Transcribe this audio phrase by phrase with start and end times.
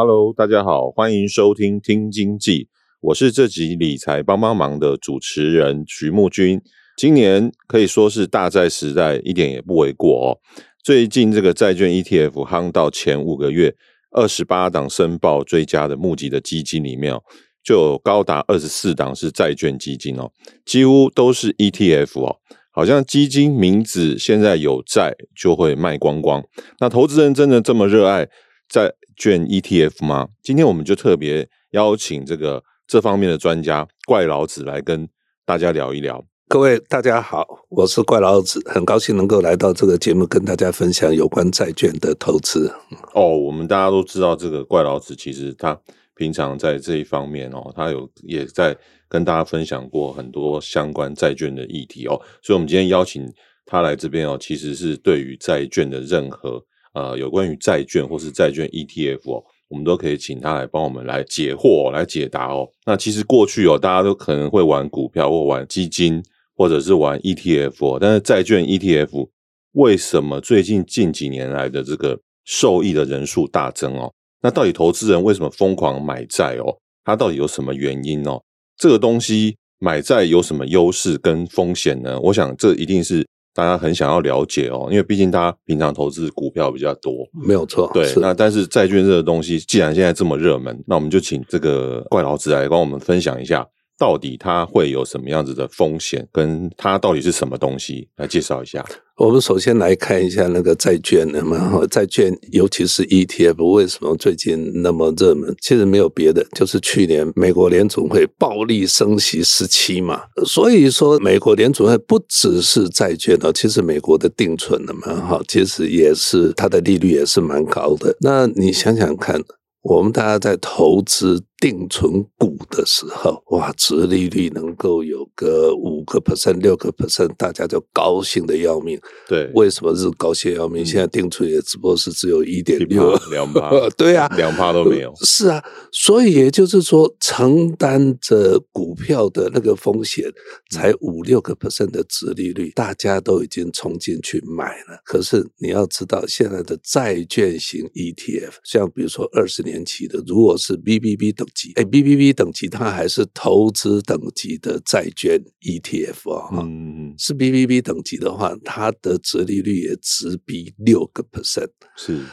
[0.00, 2.68] Hello，大家好，欢迎收听听经济，
[3.00, 6.62] 我是这集理财帮帮忙的主持人徐木君。
[6.96, 10.38] 今年可以说是大债时代，一点也不为过哦。
[10.84, 13.74] 最近这个债券 ETF 夯到前五个月，
[14.12, 17.20] 二十八档申报追加的募集的基金里面哦，
[17.64, 20.30] 就有高达二十四档是债券基金哦，
[20.64, 22.36] 几乎都是 ETF 哦。
[22.70, 26.44] 好像基金名字现在有债就会卖光光，
[26.78, 28.28] 那投资人真的这么热爱
[28.68, 30.28] 债券 ETF 吗？
[30.42, 35.08] 今天我们就特别邀请这个这方面的专家怪老子来跟
[35.46, 36.22] 大家聊一聊。
[36.48, 42.70] 各位大家好，我是怪老子，很高兴能够来到这个节目跟大家分享有关债券的投资。
[43.14, 45.78] 哦，我们大家都知道这个怪老子，其实他
[46.14, 48.76] 平常在这一方面哦，他有也在
[49.08, 53.26] 跟大家分享过很多相关债券的议题哦，所以我们今天邀请
[53.64, 56.62] 他来这边哦，其实是对于债券的任何。
[56.94, 62.68] 呃，有关于债券或是债券 ETF 哦，我们都可以请他来帮我们来解惑、来解答哦。
[62.86, 66.22] 那其实过去哦，大家都可能会玩股票或玩基金，
[66.56, 67.98] 或者是玩 ETF 哦。
[68.00, 69.28] 但是债券 ETF
[69.72, 74.12] 为什么最近近几年来的这个受益的人数大增哦？
[74.42, 76.74] 那到底投资人为什么疯狂买债哦？
[77.04, 78.40] 它到底有什么原因哦？
[78.76, 82.18] 这个东西买债有什么优势跟风险呢？
[82.20, 83.26] 我想这一定是。
[83.58, 87.90] 大家很想要了解哦，因为毕竟大家平常投资股票比较多，没有错。
[87.92, 93.66] 对，那但是债券这个东西，既然现在这么热门，那我们就请这个怪老子来帮我们分享一下。
[93.98, 96.28] 到底它会有什么样子的风险？
[96.32, 98.08] 跟它到底是什么东西？
[98.16, 98.84] 来介绍一下。
[99.16, 105.52] 我们首先来看一下那个债券，那么债券，尤其是 ETF，为什么最近那么热门？
[105.60, 118.16] 其实没有别的，就是去年美国联储会暴力升息时期嘛，所以说美国联储会不只是债券哦，其实美国的定存的嘛，哈，其实也是它的利率也是蛮高的。
[118.20, 119.42] 那你想想看。
[119.82, 129.00] 我们大家在投资定存股的时候，哇，殖利率能够有个五个 percent、六个 percent，大家就高兴的要命。
[129.26, 130.86] 对，为什么是高兴要命？
[130.86, 135.12] 现在定存也只不过是只有一点六两趴， 对啊，两趴都没有。
[135.22, 140.30] 是啊，所以也就是说，承担着股票的那个风险，
[140.70, 145.00] 才五六个 percent 的殖利率，大家都已经冲进去买了。
[145.04, 149.78] 可是你要知道，现在的债券型 ETF，像比如说二十年。
[149.88, 162.24] 期的，如果是 BBB 等级，哎，BBB 等级它还是投资等级的债券 ETF 啊、哦，嗯，是 BBB 等级的话，它的折利率也只比六个 percent，是，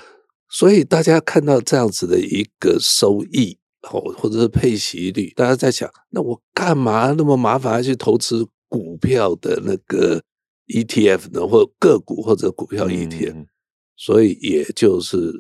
[0.50, 10.22] 所以大家看到这样子的一个收益哦，或者是配息率，大家在想，那我干嘛那么麻烦要去投资股票的那个
[10.68, 11.48] ETF 呢？
[11.48, 13.48] 或个股或者股票 ETF？、嗯、
[13.96, 15.32] 所以也就是。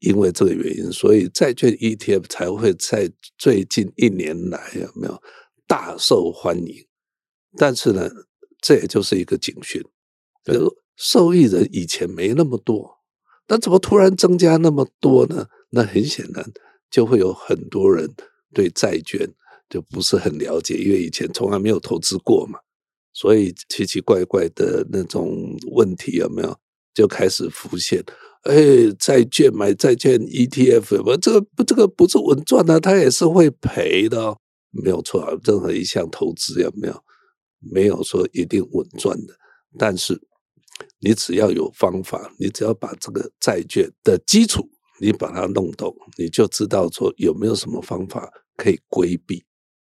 [0.00, 5.22] 因为这个原因，所以债券 ETF 才会在最近一年来有没有
[5.66, 6.86] 大受欢迎？
[7.56, 8.08] 但是呢，
[8.60, 9.82] 这也就是一个警讯，
[10.44, 10.60] 就是
[10.96, 12.98] 受益人以前没那么多，
[13.48, 15.48] 那怎么突然增加那么多呢？
[15.70, 16.44] 那很显然
[16.90, 18.12] 就会有很多人
[18.54, 19.28] 对债券
[19.68, 22.58] 就不是很了解，因为以前从来没有投资过嘛，
[23.12, 26.58] 所以奇奇怪怪的那种问题有没有
[26.94, 28.02] 就开始浮现？
[28.42, 34.38] 哎，债券买债券 ETF 不，这个不，这个不是稳赚的，它也是会赔的，哦，
[34.70, 35.38] 没有错啊。
[35.44, 37.02] 任何一项投资有没有
[37.58, 39.34] 没有说一定稳赚的，
[39.78, 40.18] 但是
[41.00, 44.70] 你只要有方法，你只要把这个债券的基础
[45.00, 49.44] 你把它弄懂，你就知道说有没有什么方法可以规避。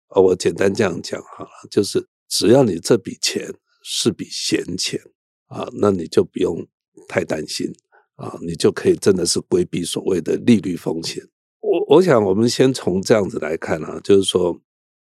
[0.08, 3.48] 哦，我简单这样讲好了，就是只要你这笔钱
[3.84, 5.00] 是笔闲钱
[5.46, 6.66] 啊，那你就不用
[7.06, 7.72] 太担心。
[8.20, 11.26] 啊，你就可以真的是规避所谓的利率风险。
[11.60, 14.60] 我我想，我们先从这样子来看啊，就是说，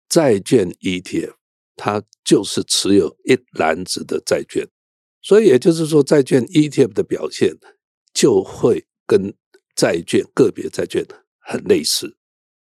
[0.08, 1.34] 债券 ETF
[1.76, 4.66] 它就是持有一篮子的债券，
[5.20, 7.56] 所以也就是说，债券 ETF 的表现
[8.14, 9.34] 就会跟
[9.74, 11.04] 债券个别债券
[11.40, 12.16] 很类似。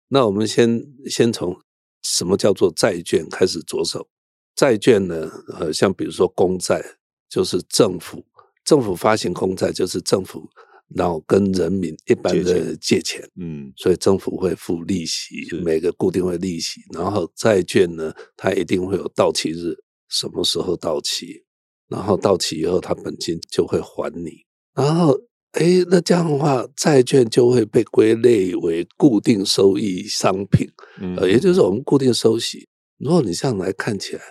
[0.09, 1.61] 那我们先先从
[2.03, 4.09] 什么叫做债券开始着手。
[4.57, 6.83] 债券呢，呃，像比如说公债，
[7.29, 8.25] 就是政府
[8.71, 10.49] 政府发行公债，就是政府
[10.95, 15.35] 然后跟人民一般的借钱，嗯，所以政府会付利息，
[15.65, 16.81] 每个固定会利息。
[16.93, 19.75] 然后债券呢，它一定会有到期日，
[20.09, 21.45] 什么时候到期？
[21.89, 24.31] 然后到期以后，它本金就会还你。
[24.73, 25.19] 然后，
[25.59, 30.71] 哎，那这样的话，债券就会被归类为固定收益商品，
[31.17, 32.69] 呃，也就是我们固定收息。
[32.99, 34.23] 如果你这样来看起来，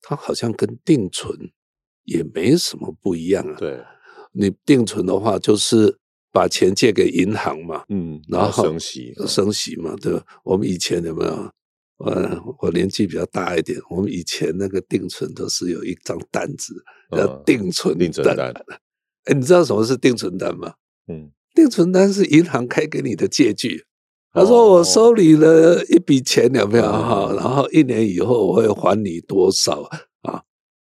[0.00, 1.36] 它好像跟定存
[2.04, 3.56] 也没什么不一样啊。
[3.58, 3.80] 对，
[4.32, 5.96] 你定存的话，就是
[6.32, 10.24] 把钱借给银行嘛，嗯，然后升息，升息嘛，对吧？
[10.44, 11.50] 我们以前有没有？
[11.98, 16.74] 我我年纪比较大一点，我们以前那个定存都是有一张单子，
[17.12, 17.98] 叫定存单。
[18.00, 18.52] 定存单。
[19.26, 20.74] 哎，你知道什么是定存单吗？
[21.06, 23.84] 嗯，定存单是银行开给你的借据。
[24.32, 27.32] 他说我收你了一笔钱，有没有哈？
[27.36, 29.88] 然后一年以后我会还你多少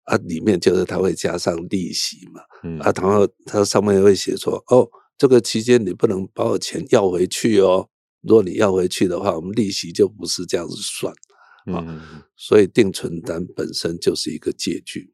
[0.05, 0.15] 啊？
[0.15, 2.41] 啊，里面就是它会加上利息嘛。
[2.63, 2.79] 嗯。
[2.79, 7.89] 啊，然后它上面会写说，哦，这个期间你不能把我钱要回去哦。
[8.21, 11.13] 如果你要回去的话，我们利息就不是这样子算
[11.67, 12.01] 啊，嗯、
[12.35, 15.13] 所以定存单本身就是一个借据。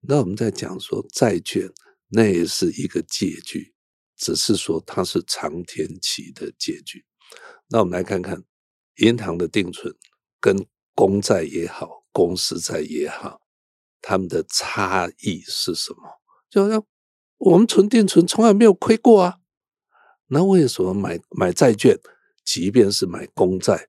[0.00, 1.68] 那我们在讲说债券，
[2.08, 3.74] 那也是一个借据，
[4.16, 7.04] 只是说它是长天期的借据。
[7.68, 8.44] 那我们来看看
[8.98, 9.92] 银行的定存
[10.38, 13.40] 跟公债也好，公司债也好，
[14.02, 16.20] 它们的差异是什么？
[16.50, 16.84] 就好像
[17.38, 19.38] 我们存定存从来没有亏过啊，
[20.26, 21.98] 那为什么买买债券？
[22.44, 23.88] 即便是买公债，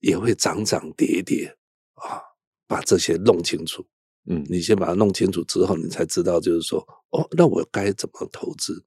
[0.00, 1.56] 也会涨涨跌跌
[1.94, 2.20] 啊！
[2.66, 3.86] 把这些弄清楚，
[4.26, 8.84] 嗯，你先把它弄清楚之后，你才知道，就是说，哦，那我该怎么投资？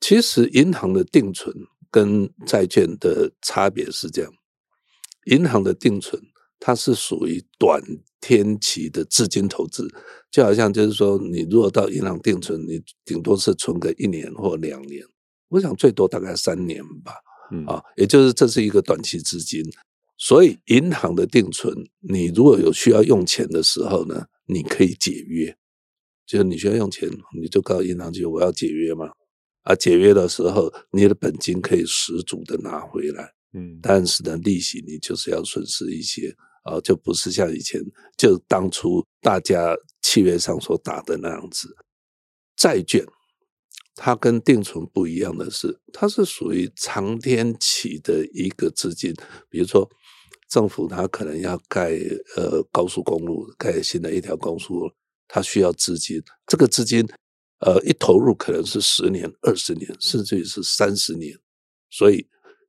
[0.00, 1.52] 其实，银行的定存
[1.90, 4.32] 跟债券的差别是这样：
[5.24, 6.22] 银行的定存，
[6.60, 7.82] 它是属于短
[8.24, 9.86] 天期的资金投资，
[10.30, 15.04] 就好像就是说，你如果到银行定存，你顶多是存个一年或两年，
[15.48, 17.12] 我想最多大概三年吧。
[17.52, 17.66] 嗯。
[17.66, 19.62] 啊，也就是这是一个短期资金，
[20.16, 25.54] 所以银行的定存，你如果有需要用钱的时候呢，你可以解约，
[26.26, 27.06] 就是你需要用钱，
[27.38, 29.10] 你就告银行去，我要解约嘛。
[29.64, 37.80] 啊，解约的时候，你的本金可以十足的拿回来，嗯，但是呢，利息你就是要损失一些啊，就不是像以前
[38.18, 41.74] 就当初大家契约上所打的那样子，
[42.56, 43.06] 债券。
[43.96, 49.14] 它跟定存不一样的是，它是属于长天期的一个资金。
[49.48, 49.88] 比如说，
[50.48, 51.92] 政府它可能要盖
[52.36, 54.90] 呃高速公路，盖新的一条高速，
[55.28, 56.20] 它需要资金。
[56.44, 57.08] 这个资金
[57.60, 61.38] 呃一投入可能是十年、二十年，甚至于是三十年。
[61.88, 62.26] 所以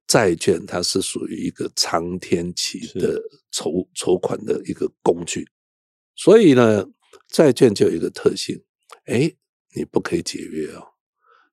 [0.07, 3.21] 债券它是属于一个长天期的
[3.51, 5.47] 筹筹款的一个工具。
[6.15, 6.85] 所以呢，
[7.29, 8.63] 债券就有一个特性，
[9.05, 9.31] 哎，
[9.75, 10.87] 你不可以解约哦。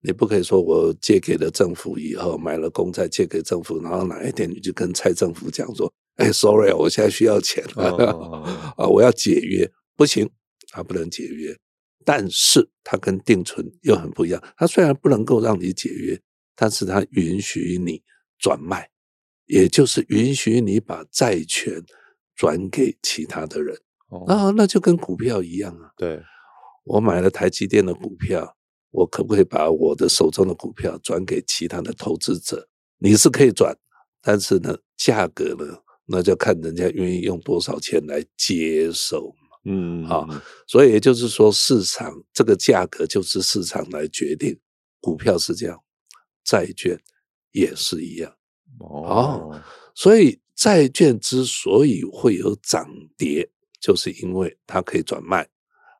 [0.05, 7.95] 你不可以说我借给了政府以后买了公债借给政府，然后哪一天你就跟蔡政府讲说：“哎，sorry，我现在需要钱了
[8.77, 10.29] 啊，我要解约，不行，
[10.71, 11.57] 他不能解约。
[12.05, 16.21] 但是它跟定存又很不一样，它虽然不能够让你解约，
[16.57, 18.03] 但是它允许你
[18.43, 18.91] 转卖，
[19.47, 21.83] 也就是允许你把债权
[22.37, 23.75] 转给其他的人
[24.27, 25.93] 啊，那就跟股票一样啊。
[25.97, 26.21] 对，
[26.85, 28.59] 我买了台积电的股票。
[28.95, 32.69] 我可不可以把我的手中的股票转给其他的投资者？
[32.99, 33.75] 你是可以转，
[34.21, 35.65] 但是呢，价格呢，
[36.05, 39.35] 那就看人家愿意用多少钱来接受。
[39.65, 40.29] 嗯，好，
[40.67, 44.61] 所以也就是说，市场这个价格就是市场来决定。
[45.01, 45.83] 股票是这样，
[46.45, 47.01] 债券
[47.53, 48.37] 也是一样。
[48.81, 49.63] 哦，
[49.95, 53.49] 所以债券之所以会有涨跌，
[53.81, 55.49] 就是因为它可以转卖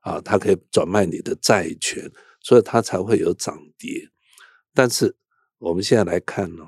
[0.01, 2.11] 啊，它可以转卖你的债权。
[2.45, 4.11] 所以它才会有涨跌，
[4.75, 5.15] 但是
[5.59, 6.65] 我们现在来看呢，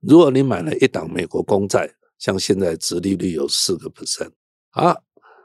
[0.00, 4.32] 如果你买了一档美国公债，像现在殖利率有四个 percent，
[4.72, 4.94] 啊，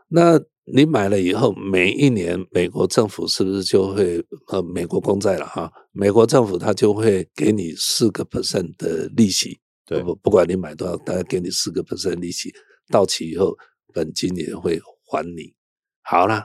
[0.10, 0.38] 那
[0.74, 5.72] 你买了以后，每一年美国政府是不是就会呃美国公债了哈？
[5.94, 12.54] 美国政府它就会给你四个 percent 的利息，对，不不管你买多少，大概给你四个 percent 利息，
[12.90, 13.58] 到期以后
[13.94, 15.56] 本金也会还你。
[16.02, 16.44] 好了，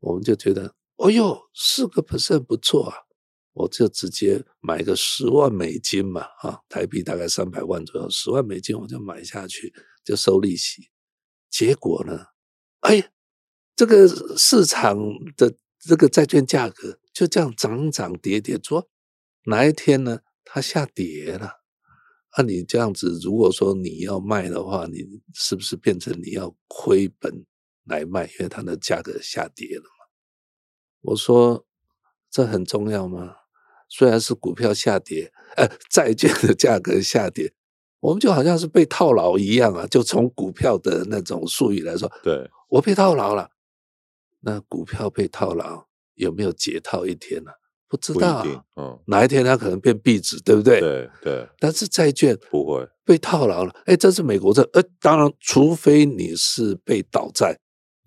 [0.00, 0.74] 我们就觉得。
[0.96, 2.96] 哦哟，四个 percent 不错啊！
[3.52, 10.88] 我就直接买个十万美金嘛，啊，台币大概三百万左右，十万美金我就买下去，就收利息。
[11.50, 12.18] 结果呢，
[12.80, 13.10] 哎，
[13.76, 14.98] 这个市场
[15.36, 18.88] 的这个债券价格就这样涨涨跌跌，说
[19.44, 20.20] 哪一天呢？
[20.48, 21.50] 它下跌了，
[22.36, 25.04] 那、啊、你这样子，如果说你要卖的话，你
[25.34, 27.44] 是不是变成你要亏本
[27.84, 28.24] 来卖？
[28.24, 30.06] 因为它的价格下跌了嘛。
[31.02, 31.66] 我说
[32.30, 33.34] 这很重要吗？
[33.88, 37.52] 虽然是股票下跌，呃，债券的价格下跌，
[38.00, 39.86] 我们就好像是被套牢一样啊。
[39.86, 43.50] 就从股票的那种术语来说，对，我被套牢了。
[44.46, 45.84] 那股票被套牢
[46.14, 47.54] 有没有解套一天呢、啊？
[47.88, 50.78] 不知道、啊，嗯，哪一天它可能变壁纸，对不对？
[50.80, 51.48] 对对。
[51.58, 53.74] 但是债券不会被套牢了。
[53.86, 57.58] 哎，这是美国债，呃，当然，除非你是被倒债，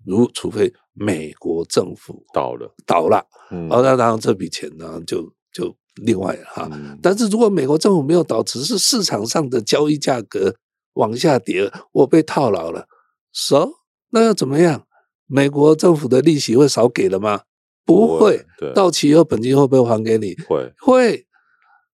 [0.06, 6.68] 如除非美国政府倒了，倒了，嗯，哦，那当然这笔钱呢，就就另外了哈。
[6.72, 10.54] 嗯、但是如果美国政府没有倒，只是市场上的交易价格
[10.94, 12.86] 往下跌，我被套牢了
[13.30, 13.68] ，so
[14.10, 14.86] 那要怎么样？
[15.30, 17.44] 美国政府的利息会少给了吗？
[17.84, 20.34] 不会，对，到期以后本金会不会还给你？
[20.48, 21.26] 会会，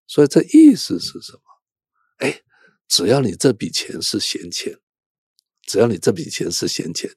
[0.06, 1.40] 所以这意思是什么？
[2.18, 2.40] 哎，
[2.88, 4.78] 只要你这笔钱是闲钱，
[5.66, 7.10] 只要你这笔钱是闲钱，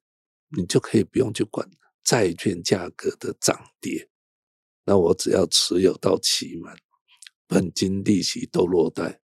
[0.58, 1.70] 你就可以不用去管
[2.04, 4.10] 债券价格的涨跌。
[4.86, 6.76] 那我只要持有到期满，
[7.48, 9.22] 本金利息都落袋，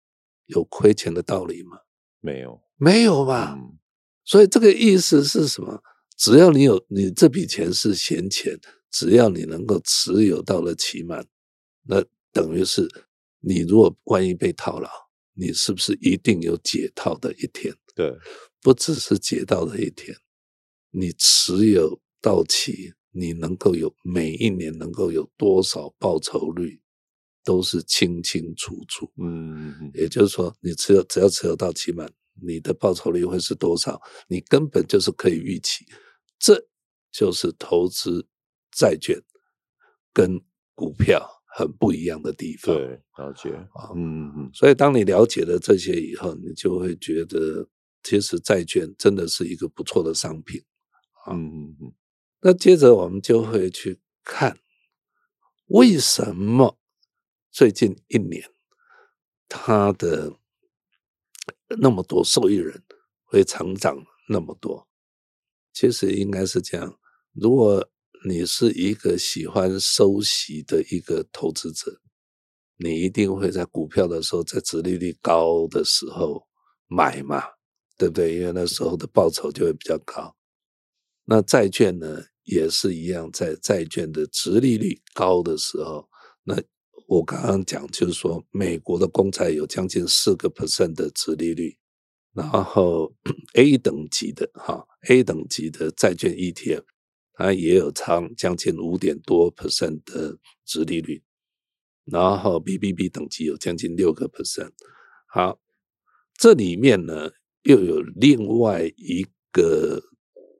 [0.47, 1.79] 有亏钱的道理吗？
[2.21, 3.55] 没有，没有吧？
[3.57, 3.79] 嗯，
[4.25, 5.83] 所以这个意思是什么？
[6.23, 8.57] 只要你有，你这笔钱是闲钱。
[8.93, 11.27] 只要你能够持有到了期满，
[11.85, 12.87] 那等于是
[13.41, 14.89] 你如果万一被套牢，
[15.33, 17.75] 你是不是一定有解套的一天？
[17.95, 18.15] 对，
[18.61, 20.15] 不只是解套的一天，
[20.91, 26.79] 你持有到期，你能够有每一年能够有多少报酬率，
[27.43, 29.11] 都是清清楚楚。
[29.17, 32.13] 嗯，也就是说，你持有只要持有到期满，
[32.47, 33.99] 你的报酬率会是多少？
[34.29, 35.87] 你根本就是可以预期，
[36.43, 36.67] 这
[37.13, 38.27] 就是投资。
[38.75, 39.23] 债券
[40.15, 40.41] 跟
[40.75, 47.69] 股票很不一样的地方，对，了解啊，嗯嗯，所以当你了解了这些以后，你就会觉得，
[48.03, 50.65] 其实债券真的是一个不错的商品，
[51.27, 51.93] 嗯嗯嗯。
[52.41, 54.59] 那接着我们就会去看，
[55.67, 56.79] 为什么
[57.51, 58.51] 最近一年
[59.51, 60.39] 它的
[61.79, 62.83] 那么多受益人
[63.25, 64.89] 会成长那么多？
[65.73, 66.99] 其实应该是这样，
[67.33, 67.89] 如果
[68.29, 72.01] 你是一个喜欢收息的一个投资者，
[72.77, 76.47] 你一定会在股票的时候，在殖利率高的时候
[76.87, 77.43] 买嘛，
[77.97, 78.37] 对不对？
[78.37, 80.37] 因为那时候的报酬就会比较高。
[81.25, 86.09] 那债券呢，也是一样，在债券的殖利率高的时候，
[86.45, 86.61] 那
[87.07, 91.77] 我刚刚讲就是说，美国的公债有将近四个 percent 的殖利率，
[92.35, 93.15] 然后
[93.55, 96.85] A 等级的哈 A 等级的债券 ETF。
[97.35, 101.23] 它也有仓将近五点多 percent 的殖利率，
[102.05, 104.73] 然后 BBB 等级有将近六个 percent。
[105.27, 105.59] 好，
[106.35, 107.31] 这里面呢
[107.63, 110.03] 又有另外一个，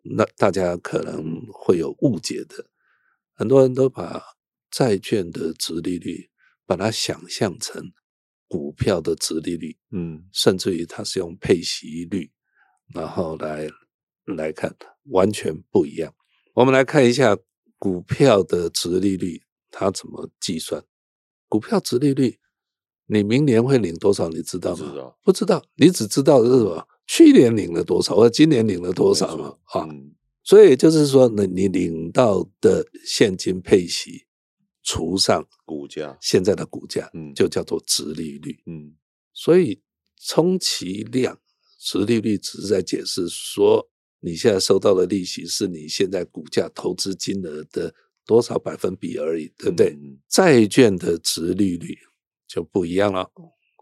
[0.03, 2.67] 那大家可能会有误解的，
[3.35, 4.23] 很多人都把
[4.71, 6.31] 债券的殖利率
[6.65, 7.93] 把它想象成
[8.53, 12.31] 股票的殖利率，嗯，甚至于它是用配息率，
[12.93, 13.67] 然后来
[14.27, 16.15] 来看，完全不一样。
[16.53, 17.35] 我们来看一下
[17.79, 19.41] 股票的殖利率，
[19.71, 20.85] 它怎么计算？
[21.49, 22.39] 股票殖利率，
[23.07, 24.29] 你明年会领多少？
[24.29, 24.77] 你知道吗？
[24.77, 26.87] 不知道，不知道，你只知道是什么？
[27.07, 29.57] 去年领了多少，或者今年领了多少嘛？
[29.73, 29.89] 啊，
[30.45, 34.27] 所以就是说，你你领到的现金配息
[34.83, 38.63] 除上股价，现在的股价，嗯，就叫做殖利率。
[38.67, 38.95] 嗯，
[39.33, 39.81] 所以
[40.21, 41.39] 充其量，
[41.79, 43.89] 殖利率只是在解释说。
[44.25, 47.93] 你现在收到的利息是你现在股价投资金额的
[48.25, 49.97] 多少百分比而已，对不对？
[50.01, 51.99] 嗯、债券的殖利率
[52.47, 53.29] 就不一样了。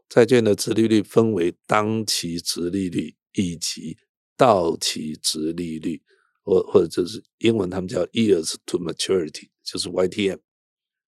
[0.09, 3.99] 债券的殖利率分为当期殖利率以及
[4.35, 6.03] 到期殖利率，
[6.43, 10.39] 或或者就是英文他们叫 years to maturity，就是 YTM。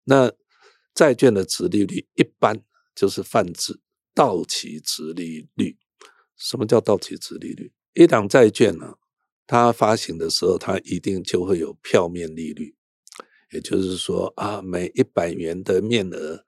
[0.06, 0.32] 那
[0.94, 2.64] 债券的值利率一般
[2.96, 3.80] 就是泛指
[4.14, 5.78] 到期值利率。
[6.36, 7.72] 什么叫到期值利率？
[7.94, 8.96] 一档债券呢？
[9.46, 12.76] 它发行的时候，它一定就会有票面利率，
[13.52, 16.46] 也就是说啊，每一百元的面额，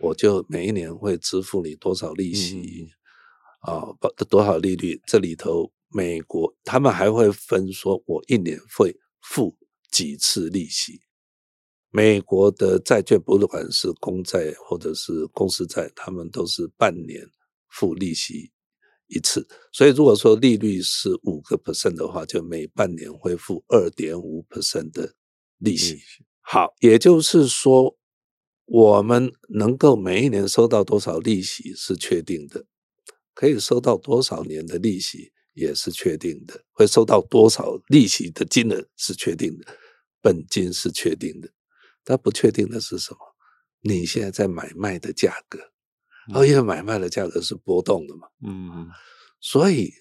[0.00, 2.88] 我就每一年会支付你多少利息，
[3.66, 3.88] 嗯、啊，
[4.28, 5.00] 多少利率？
[5.06, 9.56] 这里头美国他们还会分说，我一年会付
[9.90, 11.00] 几次利息。
[11.90, 17.26] 美国的债券，不管是公债或者是公司债，他们都是半年
[17.68, 18.52] 付利息。
[19.10, 25.14] 一次，所以如果说利率是五个 percent 的话，就每半年会付二点五 percent 的
[25.56, 25.98] 利息。
[26.42, 27.96] 好，也就是说，
[28.66, 32.66] 我们能够每一年收到多少利息是确定的，
[33.32, 39.74] 可以收到多少年的利息也是确定的，会收到多少利息的金额是确定的，
[40.20, 41.48] 本金是确定的，
[42.08, 43.18] 但不确定的是什么？
[43.82, 45.58] 你现在在买卖的价格，
[46.32, 48.26] 而且买卖的价格是波动的嘛？
[48.46, 48.88] 嗯，
[49.40, 49.92] 所以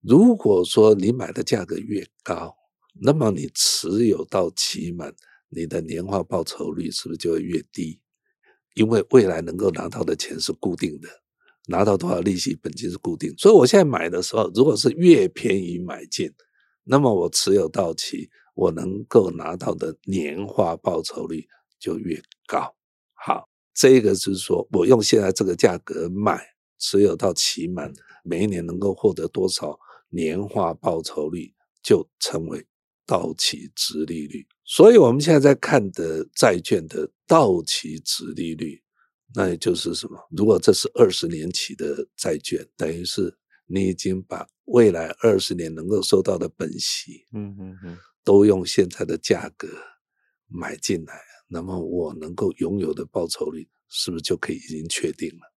[0.00, 2.56] 如果说你买的价格越高，
[3.02, 5.14] 那么你持有到期满，
[5.50, 8.00] 你的年化报酬率是不是就会越低？
[8.74, 11.08] 因为未来能够拿到的钱是固定的，
[11.66, 13.34] 拿到多少利息，本金是固定。
[13.36, 16.32] 所以我现在买的时候，如果是越便宜买进，
[16.84, 21.48] 那么我持有到期，我能够拿到的年化报酬率
[21.78, 22.76] 就越高。
[23.14, 26.38] 好，这个是说我用现在这个价格买，
[26.78, 27.90] 持有到期满，
[28.22, 29.78] 每一年能够获得多少
[30.10, 32.62] 年化报酬率，就称为
[33.06, 34.46] 到期值利率。
[34.66, 38.78] 所以我们现在在看的债券的到期值利率，
[39.34, 40.18] 那也就是什么？
[40.36, 47.98] 如果这是二十年期的债券，等于是你已经把未来二十年能够收到的本息，嗯嗯嗯，
[48.30, 49.66] 都用现在的价格
[50.46, 51.20] 买进来。
[51.48, 55.52] 那么我能够拥有的报酬率是不是就可以已经确定了？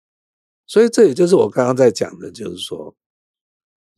[0.67, 2.97] 所以这也就是我刚刚在讲的，就是说，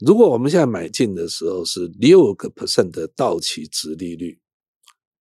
[0.00, 4.40] 如果我们现在买进的时候是六个 percent 的到期值利率，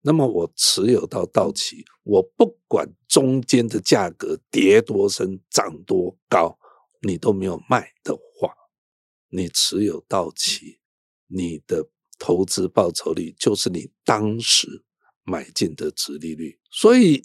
[0.00, 6.58] 那么我持有到到期，我不管中间的价格跌多深、涨多高，
[7.02, 8.54] 你都没有卖的话，
[9.28, 10.78] 你持有到期，
[11.26, 11.86] 你的
[12.22, 14.84] 投资报酬率就是你当时。
[15.24, 17.22] 买进的殖利率，所以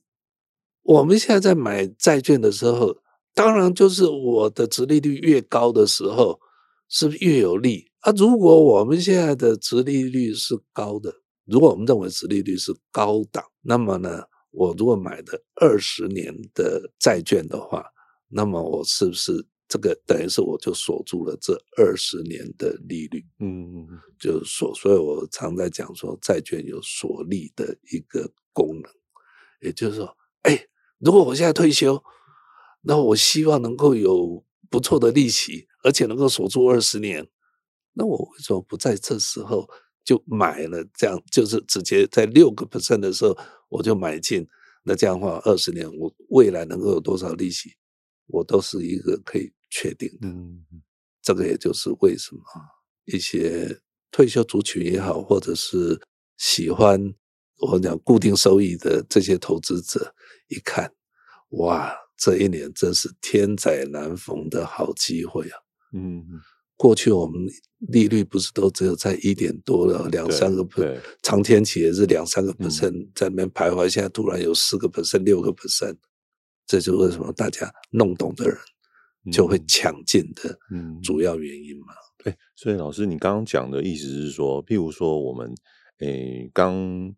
[0.83, 2.95] 我们现在在买债券的时候，
[3.33, 6.39] 当然就是我的殖利率越高的时候，
[6.87, 8.11] 是越有利啊？
[8.11, 11.11] 如果我们现在的殖利率是高的，
[11.45, 17.83] 如果我们认为殖利率是高档，那么呢，我如果买的二十年的债券的话，
[18.27, 19.43] 那么我是不是？
[19.69, 28.89] 这个等于是我就锁住了这二十年的利率，嗯嗯，就是锁，所以我常在讲说，债券有锁利的一个功能，
[29.59, 30.67] 也就是说，哎，
[30.99, 32.01] 如果我现在退休，
[32.83, 37.27] 那我希望能够有不错的利息，而且能够锁住二十年，
[37.91, 39.69] 那我为什么不在这时候
[40.05, 40.81] 就买了？
[40.93, 44.47] 这样就是直接在六个 percent 的时候我就买进，
[44.83, 47.71] 那这样的话，二十年我未来能够有多少利息，
[48.27, 49.51] 我都是一个可以。
[49.69, 50.27] 确定的，
[51.21, 52.41] 这个也就是为什么
[53.05, 53.79] 一些
[54.11, 55.99] 退休族群也好，或者是
[56.37, 57.13] 喜欢
[57.59, 60.13] 我讲固定收益的这些投资者，
[60.47, 60.91] 一看，
[61.49, 65.59] 哇，这一年真是天灾难逢的好机会啊！
[65.93, 66.23] 嗯，
[66.75, 67.47] 过去我们
[67.79, 75.97] 利率不是都只有在一点多了，两三个 percent，长天期也是两三个 percent 在那边徘徊，现在突然有四个 percent、六个 percent，
[76.65, 78.57] 这就是为什么大家弄懂的人。
[79.31, 80.57] 就会抢进的
[81.03, 81.87] 主要原因嘛？
[82.23, 85.53] 对、嗯，所以老师，你刚刚讲的意思是说，譬如说我们
[85.99, 87.13] 诶，刚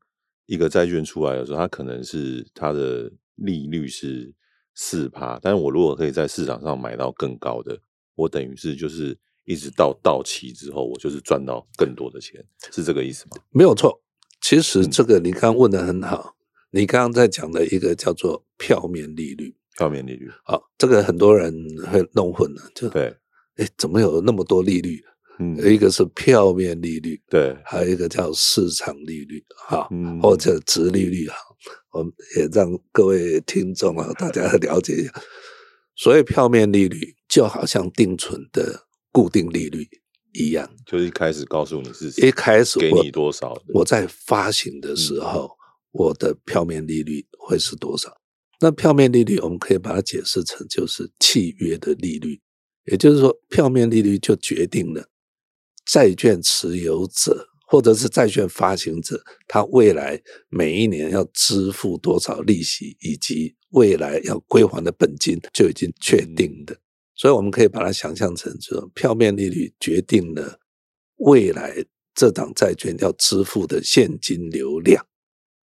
[0.45, 4.33] 一个债券出来的时候，它可能是它的利率是
[4.75, 7.79] 四趴，但是我如果可以在市场上买到更高的，
[8.15, 13.37] 我等于是就是一直到到期之后，我就是赚到更多的钱，是这个意思吗？
[13.51, 14.01] 没有错，
[14.41, 16.35] 其实这个你刚刚问的很好，
[16.71, 19.55] 嗯、你刚刚在讲的一个叫做票面利率。
[19.79, 21.53] 票面利率，好，这个很多人
[21.89, 23.15] 会弄混了，就对，
[23.55, 25.01] 哎，怎么有那么多利率？
[25.39, 31.37] 嗯，一个是票面利率，对，还有一个叫市场利率，哈，嗯，或者值利率，哈，
[31.93, 35.13] 我们也让各位听众啊， 大家了解一下，
[35.95, 39.87] 所谓票面利率，就好像定存的固定利率
[40.33, 45.55] 一样，就是一开始告诉你是一开始给你多少，我在发行的时候，嗯，
[45.93, 48.13] 我的票面利率会是多少？
[48.59, 52.41] 那票面利率，我们可以把它解释成就是契约的利率，
[52.85, 55.09] 也就是说，票面利率就决定了
[55.85, 66.77] 债券持有者或者是债券发行者，他未来每一年要支付多少利息，以及未来要归还的本金就已经确定的。
[67.15, 70.59] 所以，我们可以把它想象成，就是票面利率决定了
[71.17, 75.05] 未来这档债券要支付的现金流量，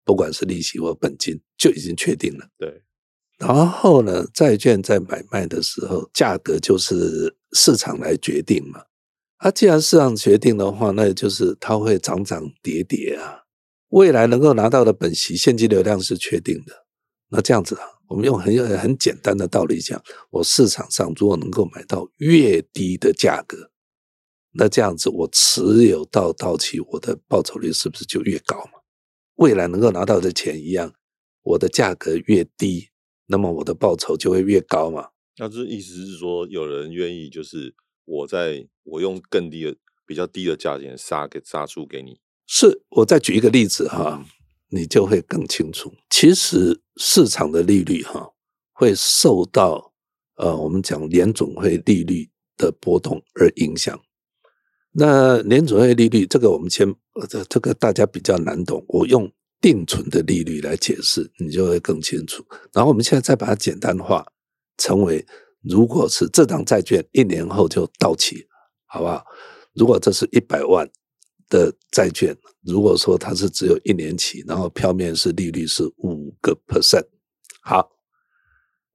[0.04, 2.48] 不管是利息或本金，就已经确定了。
[2.58, 2.82] 对。
[3.38, 8.82] 然后呢，债券在买卖的时候，价格就是市场来决定嘛。
[9.38, 13.42] 啊，既然市场决定的话，那也就是它会涨涨跌跌啊。
[13.90, 16.86] 未来能够拿到的本息现金流量是确定的。
[17.30, 23.70] 那这样子啊，我们用很很简单的道理讲，我市场上如果能够买到越低的价格，
[24.54, 28.80] 那这样子我持有到到期，我的报酬率是不是就越高嘛？
[29.36, 30.94] 未来能够拿到的钱一样。
[31.44, 32.90] 我的价格越低，
[33.28, 35.10] 那么我的报酬就会越高嘛。
[35.38, 42.20] 那这意思是说，有人愿意就是我在我用更低的、比较低的价钱杀给杀出给你。
[42.48, 44.26] 是，我再举一个例子哈，
[44.70, 45.94] 你就会更清楚。
[46.10, 48.32] 其实市场的利率哈，
[48.72, 49.94] 会受到
[50.36, 54.00] 呃我们讲联总会利率的波动而影响。
[54.92, 56.96] 那联总会利率这个我们先
[57.28, 59.30] 这这个大家比较难懂，我用
[59.62, 62.46] 定存的利率来解释，你就会更清楚。
[62.74, 64.26] 然后我们现在再把它简单化，
[64.78, 65.26] 成为
[65.62, 68.46] 如果是这张债券一年后就到期，
[68.86, 69.24] 好不好？
[69.74, 70.90] 如果这是一百万
[71.50, 77.06] 的债券，如果说它是只有一年期，然后票面是利率是五个 percent，
[77.62, 77.92] 好，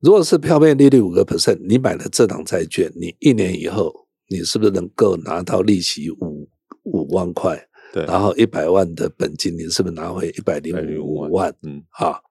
[0.01, 6.49] 如果是票面利率五个 percent，你买了这张债券，你一年以后，你是不是能够拿到利息五
[6.85, 7.69] 五万块？
[7.93, 11.55] 对，然后一百万的本金，你是不是拿回一百零五万？
[11.63, 12.23] 嗯，好，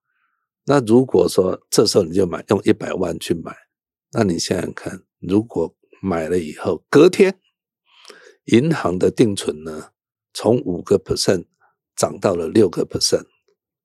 [0.66, 3.56] 那如果说这时候你就买用一百万去买，
[4.14, 7.40] 那你想想看，如果买了以后，隔天
[8.46, 9.90] 银行的定存呢？
[10.34, 11.46] 从五个 percent
[11.96, 13.26] 涨到了六个 percent，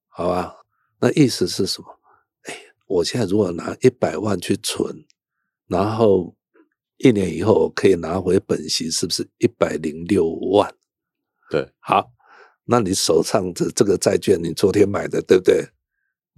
[0.08, 0.54] 好吧？
[1.00, 1.88] 那意思是什么？
[2.42, 2.54] 哎，
[2.87, 5.04] 我现在如果拿一百万去存，
[5.66, 6.37] 然后
[6.98, 10.72] 一年以后我可以拿回本息，是不是一百零六万？
[11.50, 12.11] 对，好，
[12.64, 15.68] 那你手上的这个债券，你昨天买的，对不对？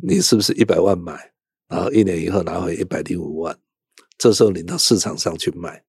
[0.03, 1.33] 你是不是一百万买，
[1.69, 3.59] 然后一年以后拿回一百零五万？
[4.19, 5.85] 这时候你到市场上去卖，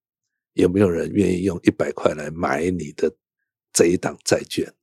[0.54, 3.14] 有没有人愿意用一百块来买你的？
[3.70, 4.74] 这一档债券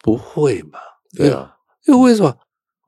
[0.00, 0.78] 不会嘛？
[1.14, 2.36] 对啊，因为为什么？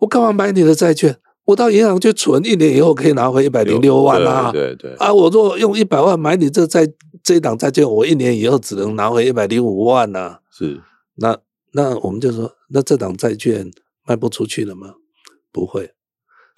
[0.00, 1.18] 我干嘛买你的债券？
[1.48, 4.52] 我到银行去存，一年以后可以拿回一百零六万啊！
[4.52, 5.10] 对对，对啊！
[5.10, 6.86] 我如果用一百万买你这债
[7.22, 10.40] 这一档债券，我一年以后只能拿回一百零五万啊！
[10.50, 10.78] 是，
[11.14, 11.38] 那
[11.72, 13.70] 那我们就说，那这档债券
[14.06, 14.92] 卖不出去了吗？
[15.50, 15.90] 不会，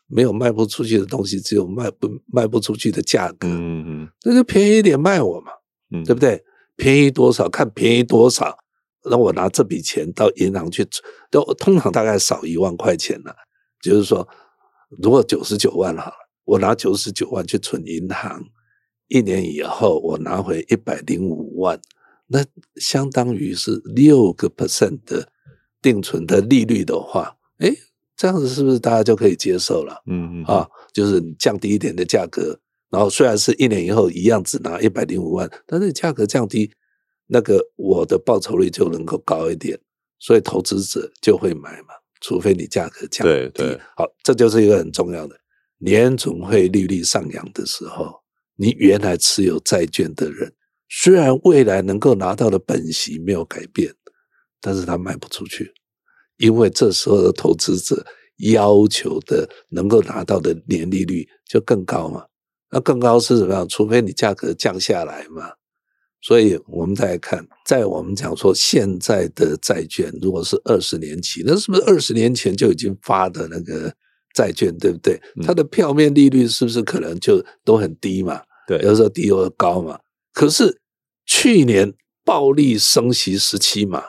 [0.08, 3.46] 没有卖不出去的东西，只有卖不卖不出去的价格。
[3.46, 5.52] 嗯嗯，那就便宜一点卖我嘛，
[5.92, 6.42] 嗯，对不对？
[6.74, 7.48] 便宜多少？
[7.48, 8.56] 看便宜多少，
[9.08, 13.32] 那我拿这笔钱到银行去存，都通常大概少一万块钱了。
[13.80, 14.28] 就是说，
[14.98, 18.42] 如果九十九万好了，我拿九十九万去存银行，
[19.08, 21.80] 一年以后我拿回一百零五万，
[22.26, 22.44] 那
[22.76, 25.28] 相当于是六个 percent 的
[25.80, 27.72] 定存的利率的话，哎，
[28.16, 30.02] 这样子是不是大家就可以接受了？
[30.06, 32.58] 嗯嗯，啊，就是降低一点的价格。
[32.90, 36.72] 然后虽然是一年以后一样只拿一百零五万，但是价格降低，
[37.28, 39.78] 那个我的报酬率就能够高一点，
[40.18, 43.32] 所以投资者就会买嘛，除非你价格降低。
[43.32, 45.36] 对对，好，这就是一个很重要的。
[45.78, 48.20] 年总会利率上扬的时候，
[48.56, 50.52] 你原来持有债券的人，
[50.88, 53.94] 虽然未来能够拿到的本息没有改变，
[54.60, 55.72] 但是他卖不出去，
[56.36, 58.04] 因为这时候的投资者
[58.52, 62.26] 要求的能够拿到的年利率就更高嘛。
[62.70, 63.66] 那更高是什么样？
[63.68, 65.50] 除非你价格降下来嘛。
[66.22, 73.92] 所以我们再来看，在我们讲说现在的债券，如果是二十年期，那是不是二十年前就已经发的那个
[74.34, 75.20] 债券，对不对？
[75.42, 78.42] 它的票面利率是不是可能就都很低嘛？
[78.68, 79.98] 对，有时候低，有时候高嘛。
[80.32, 80.80] 可是
[81.26, 81.92] 去年
[82.24, 84.04] 暴力升息时期嘛，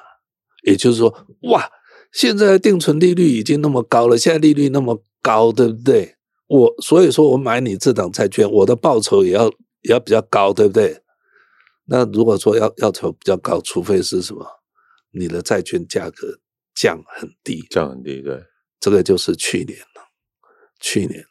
[0.68, 1.70] 也就是说，哇，
[2.12, 6.16] 现在定存利率已经那么高了，现在利率那么高，对不对？
[6.48, 9.48] 我所以说，我买你这档债券，我的报酬也要
[9.84, 11.02] 也要比较高，对不对？
[11.92, 14.46] 那如果说要要求比较高，除非是什么，
[15.12, 16.40] 你的债券价格
[16.74, 18.42] 降很低，降很低，对，
[18.80, 20.02] 这个就是去年了。
[20.80, 21.22] 去年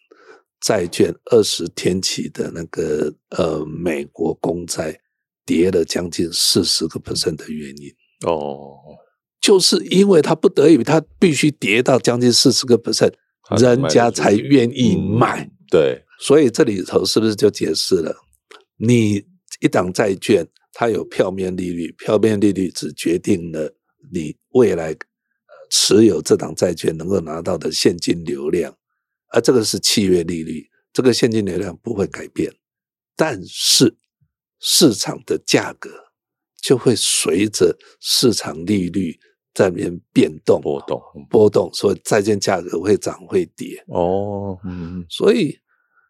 [0.61, 5.01] 债券二十天期的那个呃美国公债
[5.47, 7.91] 跌了将近四十个 percent 的原因
[8.27, 8.77] 哦，
[9.41, 13.15] 就是因为它不得已，它必须跌到将近四十个 percent。
[13.59, 18.15] 人家才愿意买，嗯，对，所以这里头是不是就解释了？
[18.77, 19.25] 你
[19.61, 23.75] 一档债券，它有票面利率，票面利率只决定了
[24.13, 24.95] 你未来
[25.71, 28.77] 持有这档债券能够拿到的现金流量，
[29.29, 32.53] 而这个是契约利率，这个现金流量不会改变，
[33.17, 33.97] 但是
[34.59, 35.91] 市场的价格
[36.61, 39.19] 就会随着市场利率。
[39.53, 45.59] 在里面变动波动波动，所以债券价格会涨会跌哦，嗯，所以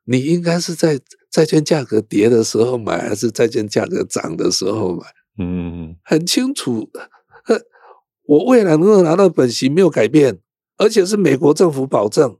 [0.04, 5.06] 你应该是在债券价格跌的时候买，还是债券价格涨的时候买？
[5.38, 6.90] 嗯，很清楚，
[8.26, 10.38] 我未来能够拿到本息没有改变，
[10.76, 12.36] 而且是美国政府保证，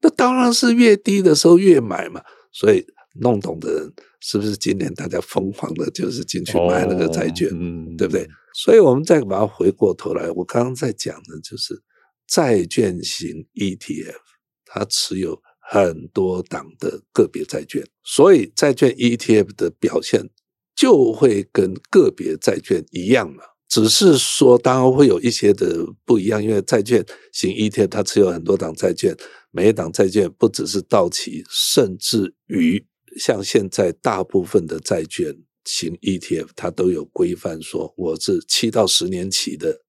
[0.00, 2.22] 那当然是越低的时候越买嘛。
[2.50, 2.86] 所以
[3.20, 8.26] 弄懂的人，是不是今年大家疯狂的就是进去买那个债券，哦嗯、对不对？
[8.54, 11.82] 所以，我们再把它回过头来，我刚刚在讲的就是
[12.26, 14.16] 债券型 ETF，
[14.64, 20.30] 它持有很多档的个别债券，所以债券 ETF 的表现
[20.76, 23.42] 就会跟个别债券一样了。
[23.68, 29.16] 只是说，当然会有一些的不一样，因为债券型 ETF 它持有很多档债券，
[29.50, 32.86] 每一档债券不只是到期，甚至于
[33.18, 39.80] 像现在大部分的债券型 ETF，它都有规范，说我是七到十年期的，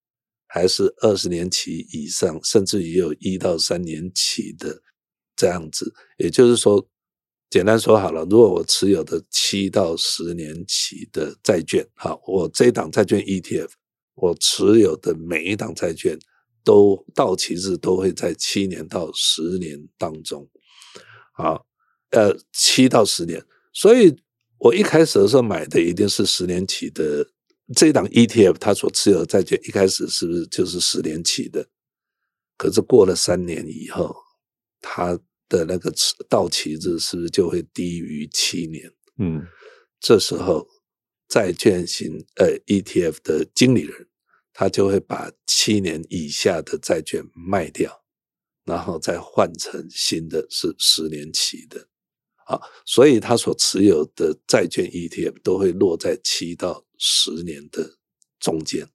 [0.47, 4.81] 还是二十年期以上，甚至也有一到三年期的
[5.38, 5.93] 这样子。
[6.17, 6.86] 也就是说，
[7.50, 13.69] 简单说好了，如果我持有的七到十年期的债券，好，我这一档债券 ETF，
[14.15, 16.19] 我持有的每一档债券
[16.65, 20.45] 都到期日都会在七年到十年当中，
[21.34, 21.65] 好，
[22.10, 24.13] 呃，七到十年，所以
[24.58, 27.26] 我一开始的时候买的一定是十年期的
[27.73, 31.65] 这一档 ETF，它所持有的债券一开始是不是就是十年期的？
[32.58, 34.15] 可是过了三年以后，
[34.82, 35.17] 它
[35.49, 35.93] 的那个
[36.29, 38.91] 到期日是不是就会低于七年？
[39.17, 39.45] 嗯，
[39.99, 40.67] 这时候
[41.27, 44.07] 债券型呃 ETF 的经理人，
[44.53, 48.03] 他就会把七年以下的债券卖掉，
[48.65, 51.88] 然后再换成新的是十年期的，
[52.45, 57.97] 啊，所以他所持有的债券 ETF 都会落在七到十年的
[58.39, 58.89] 中间。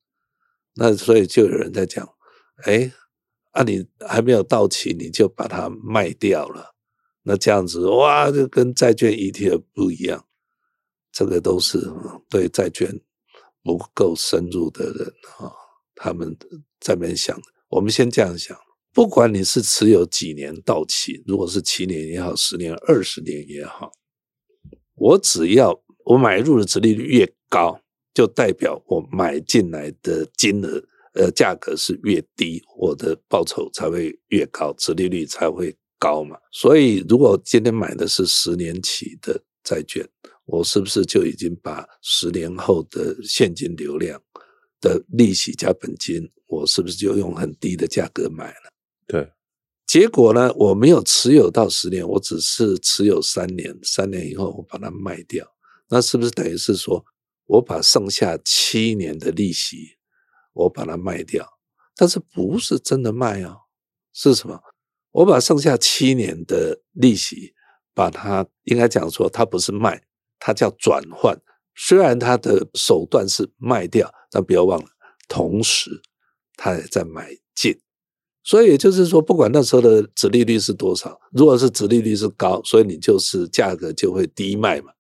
[0.75, 2.09] 那所以就有人在讲，
[2.65, 2.93] 哎。
[3.53, 6.75] 啊，你还没有到期，你就把它卖掉了，
[7.23, 10.27] 那这样子哇，就跟债券 ETF 不一样。
[11.13, 11.79] 这个都是
[12.31, 13.01] 对债券
[13.63, 15.53] 不够深入的人啊，
[15.95, 16.37] 他们
[16.81, 17.39] 在边想。
[17.69, 18.57] 我们先这样想，
[18.95, 23.93] 不管你是持有几年到期，如果是七年也好，十年、二十年也好，
[24.95, 27.79] 我只要我买入的殖利率越高，
[28.15, 30.83] 就代表我买进来的金额。
[31.15, 36.39] 呃，价格是越低，我的报酬才会越高，殖利率才会高嘛。
[36.51, 40.09] 所以，如果今天买的是十年期的债券，
[40.47, 44.21] 我是不是就已经把十年后的现金流量
[44.81, 48.73] 的利息加本金，我是不是就用很低的价格买了？
[49.07, 49.31] 对。
[49.87, 55.47] 结果呢，我没有持有到十年，我只是持有三年，三年以后我把它卖掉，
[55.91, 57.05] 那是不是等于是说
[57.45, 59.99] 我把剩下七年的利息？
[60.53, 61.47] 我把它卖掉，
[61.97, 63.57] 但是不是真的卖啊？
[64.13, 64.61] 是什么？
[65.11, 67.55] 我把剩下七年的利息，
[67.95, 70.03] 把它应该讲说，它不是卖，
[70.39, 71.39] 它叫转换。
[71.75, 74.89] 虽然它的手段是卖掉，但不要忘了，
[75.29, 75.91] 同时
[76.57, 77.79] 它也在买进。
[78.45, 84.93] 所以也就是说，不管那时候的殖利率是多少，如果是殖利率是高，所以你就是价格就会低卖嘛。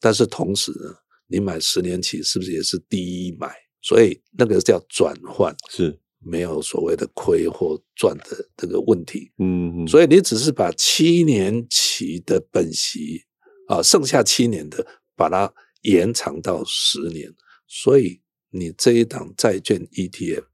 [0.00, 0.94] 但是同时呢，
[1.26, 3.54] 你买十年期是不是也是低买？
[3.82, 8.24] 所以那个叫转换，是没有所谓的亏或赚的
[8.56, 9.32] 这个问题。
[9.38, 13.22] 嗯，所以你只是把七年期的本息
[13.68, 15.50] 啊，剩下七年的，把它
[15.82, 17.32] 延长到十年，
[17.66, 20.44] 所以你这一档债券 ETF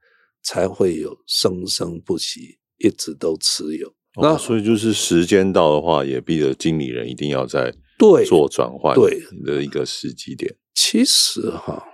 [0.44, 3.92] 才会有生生不息，一直都持有。
[4.22, 10.54] 那所以就是时间到的话，也逼着经理人一定要在对做转换对的一个时机点。
[10.74, 11.84] 其实哈。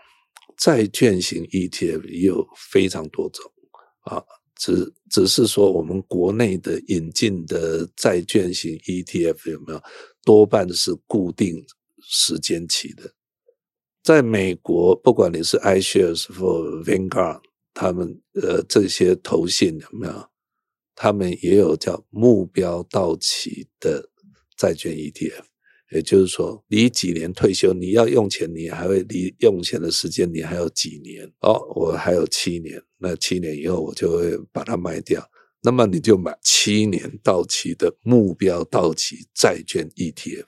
[0.63, 3.51] 债券型 ETF 也有非常多种
[4.03, 4.23] 啊，
[4.55, 9.83] 只只是说我们国内的引进的债券型 ETF 有没有
[10.25, 11.65] 多半是固定
[12.09, 13.13] 时间期的。
[14.05, 17.41] 在美国，不管你是 iShares 或 Vanguard，
[17.75, 20.29] 他们呃这些投信有没有？
[20.95, 24.09] 他们也有叫目标到期的
[24.57, 25.45] 债券 ETF。
[25.93, 31.31] 也就是说，你几年退休，你要用钱，你还会离用钱的时间，你还有几年？
[31.41, 35.29] 哦，我还有七年，那七年以后我就会把它卖掉。
[35.63, 40.47] 那么你就买七年到期的目标到期债券 ETF，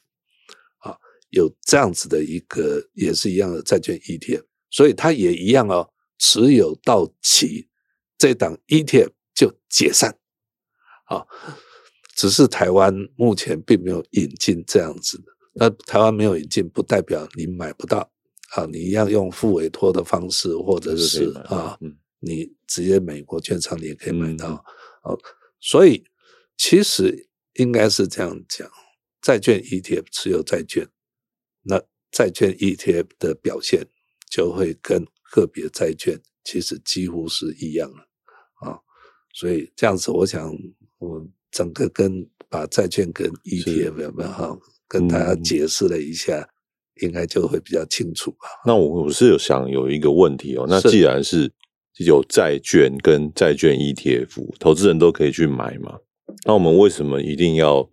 [0.79, 0.97] 啊，
[1.31, 7.69] 有这样子的一个也是一样的债券 ETF，所以它也一样哦，持有到期
[8.17, 10.19] 这档 ETF 就解散，
[11.05, 11.25] 啊，
[12.17, 15.34] 只是台湾目前并没有引进这样子的。
[15.55, 18.11] 那台湾没有引进，不代表你买不到
[18.57, 18.67] 啊！
[18.67, 21.79] 你一样用付委托的方式，或者是啊，
[22.19, 24.65] 你直接美国券商你也可以买到。
[25.05, 25.19] 哦，
[25.61, 26.05] 所以
[26.57, 28.69] 其实应该是这样讲：
[29.23, 30.89] 债券 ETF 持有债券，
[31.63, 33.87] 那债券 ETF 的表现
[34.31, 37.99] 就会跟个别债券其实几乎是一样的
[38.69, 38.81] 啊。
[39.33, 40.53] 所以这样子，我想
[40.99, 44.59] 我整个跟把债券跟 ETF 有没有哈？
[44.89, 48.49] 跟大家解释了一下，嗯、应该就会比较清楚吧。
[48.67, 51.53] 那我我是有想有一个问题哦，那既然是
[52.05, 55.99] 有债券跟债券 ETF，投资人都可以去买嘛。
[56.47, 57.89] 那我们为什么一定要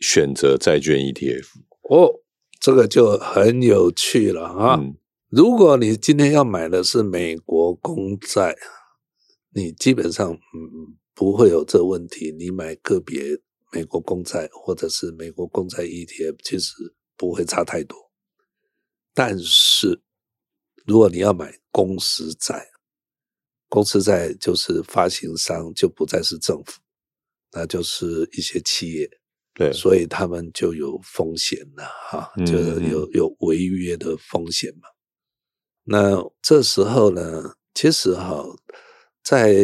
[0.00, 1.46] 选择债券 ETF？
[1.88, 2.20] 哦，
[2.60, 4.76] 这个就很有趣了啊！
[4.80, 4.96] 嗯、
[5.28, 8.56] 如果你今天要买的是美国公债，
[9.54, 10.38] 你基本上嗯
[11.14, 12.34] 不会有这问题。
[12.38, 13.38] 你买个别
[13.72, 16.74] 美国公债或者是美国公债 ETF，其实
[17.16, 17.96] 不会差太多。
[19.14, 20.02] 但是
[20.86, 22.66] 如果你要买公司债，
[23.68, 26.80] 公司债就是发行商就不再是政府，
[27.52, 29.08] 那就是一些企业，
[29.54, 34.88] 对，所以他们就有风险了哈，就是有有违约的风险嘛。
[35.84, 38.44] 那这时候呢，其实哈，
[39.22, 39.54] 在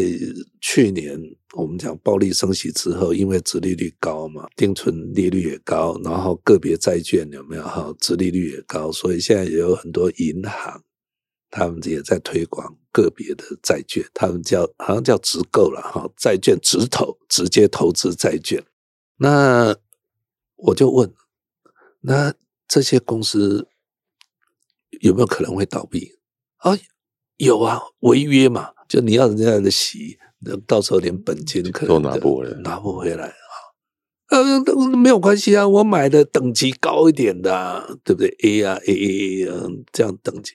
[0.60, 1.18] 去年
[1.54, 10.82] 我们讲暴力升息之后，因为殖利率高嘛，定存利率也高，然后个别债券有没有哈，殖利率也高，所以现在也有很多银行。
[11.48, 18.62] 他们也在推广个别的债券，他们叫好像叫直购了哈，债券直投，直接投资债券。
[19.18, 19.74] 那
[20.56, 21.14] 我就问，
[22.00, 22.34] 那
[22.68, 23.68] 这些公司
[25.00, 26.18] 有没有可能会倒闭？
[26.56, 26.76] 啊，
[27.36, 30.18] 有啊，违约嘛，就你要人家的息，
[30.66, 33.34] 到时候连本金可能都拿不回来，拿不回来啊。
[34.28, 34.42] 呃，
[34.96, 40.54] 没有关系啊，我买的等级高一点的啊，对不对？A 啊，A A A 啊，这样等级。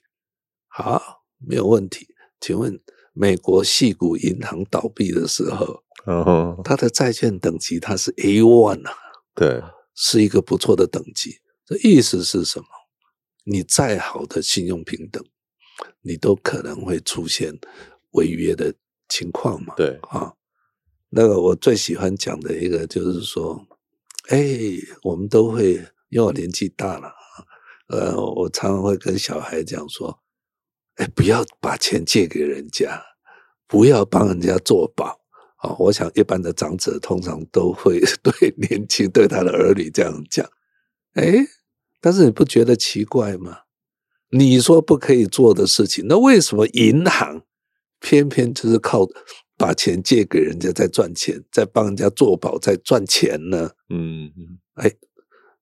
[0.67, 2.07] 好，没有问题。
[2.39, 2.81] 请问，
[3.13, 8.93] 美国系股银行倒闭的时候，嗯，它的债券等级它是 A one 啊，
[9.35, 9.61] 对，
[9.95, 11.39] 是一个不错的等级。
[11.65, 12.65] 这意思是什么？
[13.45, 15.23] 你再好的信用平等，
[16.01, 17.57] 你都可能会出现
[18.11, 18.73] 违约的
[19.09, 19.73] 情况嘛？
[19.75, 20.33] 对啊，
[21.09, 23.65] 那个我最喜欢讲的一个就是说，
[24.29, 24.39] 哎，
[25.03, 25.73] 我们都会，
[26.09, 27.13] 因为我年纪大了，
[27.87, 30.19] 呃，我常常会跟小孩讲说。
[30.95, 33.01] 哎，不要把钱借给人家，
[33.65, 35.21] 不要帮人家做保
[35.55, 35.73] 啊！
[35.79, 40.45] 我想一般的长者通常都会 对年轻对他的儿女这样讲。
[41.13, 41.33] 哎，
[42.01, 43.59] 但是你不觉得奇怪吗？
[44.31, 47.43] 你说不可以做的事情，那为什么银行
[48.01, 49.07] 偏偏就是靠
[49.57, 53.69] 把钱借给人家在赚钱，在帮人家做保在赚钱呢？
[53.89, 54.91] 嗯嗯，哎，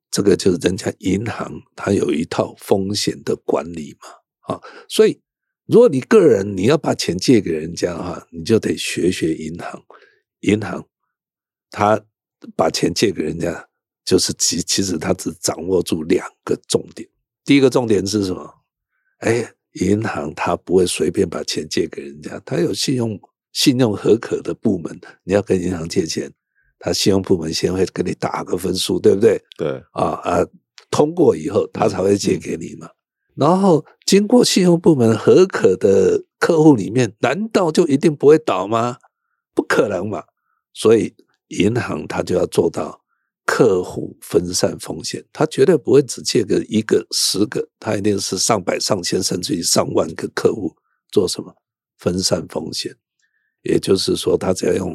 [0.10, 4.56] 这个就是人家银行它有一套风险的管理嘛。
[4.56, 5.22] 啊，所以
[5.66, 9.84] 如果你个人你要把钱借给人家哈，你就得学学银行。
[10.40, 10.88] 银行
[11.70, 12.02] 他
[12.56, 13.68] 把钱借给人家，
[14.06, 17.08] 就是其其实他只掌握住两个重点。
[17.44, 18.50] 第一个重点是什么？
[19.20, 23.20] 哎，银行它不会随便把钱借给人家，它有信用
[23.54, 25.00] 信用合可的部门。
[25.24, 26.32] 你要跟银行借钱，
[26.80, 29.42] 它信用部门先会给你打个分数，对不对？
[29.58, 30.46] 对啊啊，
[30.90, 32.90] 通过以后他才会借给你嘛。
[33.36, 38.98] 然后经过信用部门合可的客户里面，难道就一定不会倒吗？
[39.54, 40.24] 不可能嘛！
[40.74, 41.14] 所以
[41.50, 42.99] 银行它就要做到
[43.50, 50.76] 客户分散风险，他绝对不会只借个一个、十个，他一定是上百、上千，甚至于上万个客户
[51.12, 51.56] 做什么
[51.98, 52.96] 分散风险。
[53.64, 54.94] 也就是说，他只要用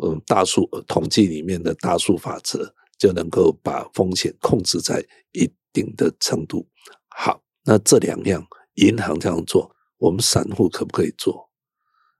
[0.00, 6.68] 嗯大数统计里面的大数法则，就能够把风险控制在一定的程度。
[7.08, 7.42] 好。
[7.64, 11.50] 那这两样，银行这样做，我们散户可不可以做？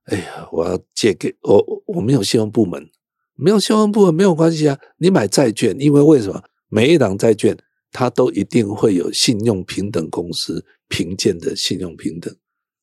[0.04, 2.90] 哎呀，我要借给我，我没有信用部门，
[3.38, 4.78] 没有信用部门没有关系啊。
[4.98, 6.42] 你买债券，因为为什么？
[6.68, 7.56] 每一档债券
[7.90, 12.34] 它都一定会有信用平等公司评鉴的信用平等，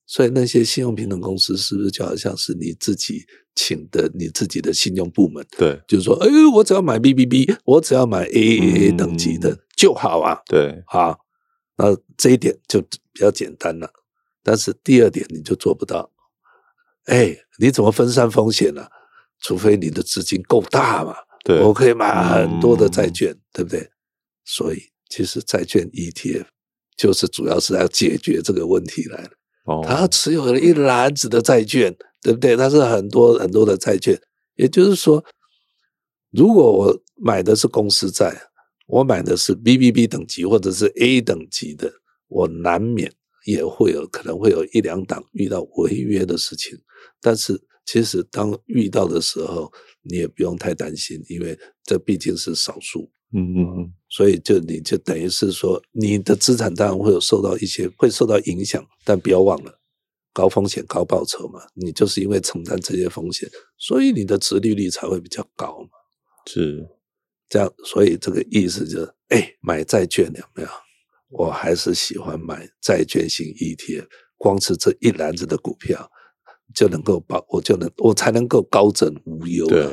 [0.08, 5.46] 所以那些信用平等公司是不是就好像是你自己请的你自己的信用部门？
[5.58, 10.40] 对，就是说，哎，我只要买 BBB，我只要买 AAA 等级的就好啊。
[10.48, 11.20] 对，好。
[11.78, 13.90] 那这一点就比较简单了，
[14.42, 16.10] 但是第二点你就做不到。
[17.06, 18.88] 哎，你怎么分散风险呢？
[19.42, 21.16] 除非你的资金够大嘛。
[21.44, 23.90] 对，我可以买很多的债券，嗯、对不对？
[24.44, 26.46] 所以其实债券 ETF
[26.98, 29.32] 就是主要是要解决这个问题来了。
[29.66, 32.56] 哦，他持有了一篮子的债券，对不对？
[32.56, 34.20] 它是很多很多的债券，
[34.56, 35.24] 也就是说，
[36.32, 38.50] 如果我买的是公司债。
[38.88, 41.92] 我买的是 BBB 等级或者是 A 等级的，
[42.28, 43.12] 我难免
[43.48, 46.78] 也会有可能会有一两档遇到违约的事情，
[47.20, 49.72] 但是其实当遇到的时候，
[50.02, 53.10] 你也不用太担心，因为这毕竟是少数。
[53.34, 59.80] 嗯嗯嗯，所以就你就等于是说，你的资产当然会有受到一些会受到影响，但不要忘了，
[60.34, 65.90] 高风险高报酬嘛，你就是因为承担这些风险，所以你的殖利率才会比较高嘛。
[66.48, 66.88] 是。
[67.48, 70.70] 这样，所以这个意思就是，哎，买债券有没有？
[71.30, 74.08] 我还是喜欢买债券型 ETF。
[74.38, 76.12] 光是这一篮子的股票，
[76.76, 79.66] 就能够把，我就能我才能够高枕无忧。
[79.68, 79.88] 对，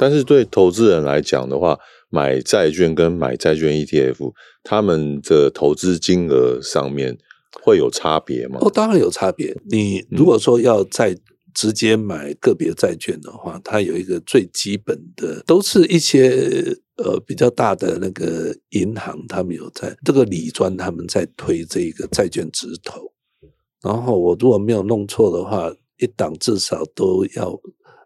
[0.00, 1.78] 但是对投资人来讲的话，
[2.10, 4.32] 买债券跟买债券 ETF，
[4.62, 7.16] 他们的投资金额上面
[7.62, 8.58] 会有差别吗？
[8.60, 9.56] 哦，当然有差别。
[9.70, 11.16] 你如果说要再
[11.54, 23.12] 直接买个别债券的话，它有一个最基本的，都是一些呃比较大的那个银行，他们有在这个理专他们在推这个债券直投。
[23.82, 27.60] 然后我如果没有弄错的话，一档至少都要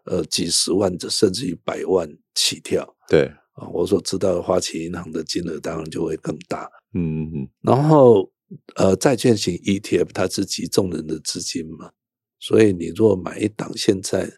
[0.05, 2.95] 呃几十万，甚至于百万起跳。
[3.07, 3.67] 对啊。
[3.73, 8.31] 我所知道的花旗银行的金额当然就会更大，嗯嗯，然后
[8.75, 11.91] 呃，债券型 ETF 它是集众人的资金嘛，
[12.39, 14.31] 所以你如果买一档，现在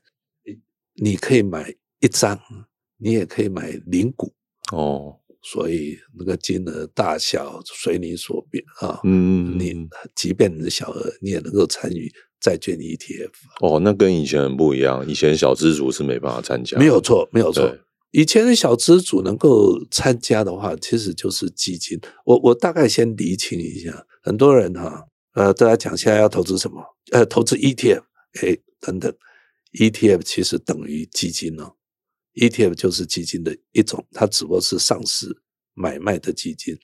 [0.95, 2.39] 你可以买一张，
[2.97, 4.33] 你也可以买零股
[4.71, 12.11] 哦，所以那个金额大小随你所便啊，嗯，你即便你的小额，你也能够参与
[12.41, 13.29] 债券 ETF。
[13.61, 17.73] 哦，那跟以前很不一样，以前小资族是没办法参加，没有错，没有错。
[18.11, 21.97] 以前的小资主能够参加的话，其实就是基金。
[22.25, 26.83] 我我大概先厘清一下，很多人哈，呃，大家讲现在要投资什么？
[27.13, 28.01] 呃，投资 ETF，
[28.41, 29.13] 哎，等等
[29.79, 31.71] ，ETF 其实等于基金哦
[32.35, 35.27] ，ETF 就是基金的一种，它只不过是上市
[35.73, 36.77] 买卖的基金。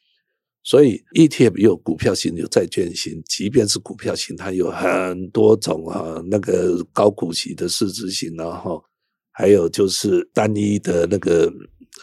[0.68, 8.84] 所以 ETF 有股票型，有债券型，即便是股票型，它有很多种啊，那个高股息的市值型，然后。
[9.40, 11.54] 还有就是单一的那个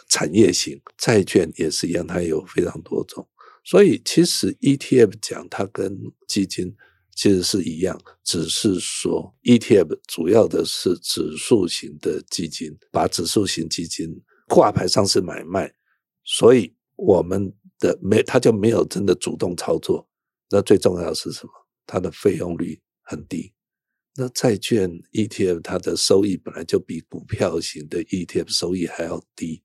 [0.08, 3.26] 产业型债券也是一样，它有非常多种。
[3.64, 5.98] 所以其实 ETF 讲它跟
[6.28, 6.72] 基金
[7.16, 14.08] 其实是一样，只是说 ETF 主要的是指数型的基金，把指数型基金
[14.46, 15.74] 挂牌上市买卖，
[16.22, 17.52] 所以我们
[17.85, 20.09] 的没他就没有真的主动操作。
[20.51, 21.53] 那最重要的是什么？
[21.87, 23.53] 它的费用率很低。
[24.16, 29.62] 那债券 ETF 它的收益本来就比股票型的 ETF 收益还要低，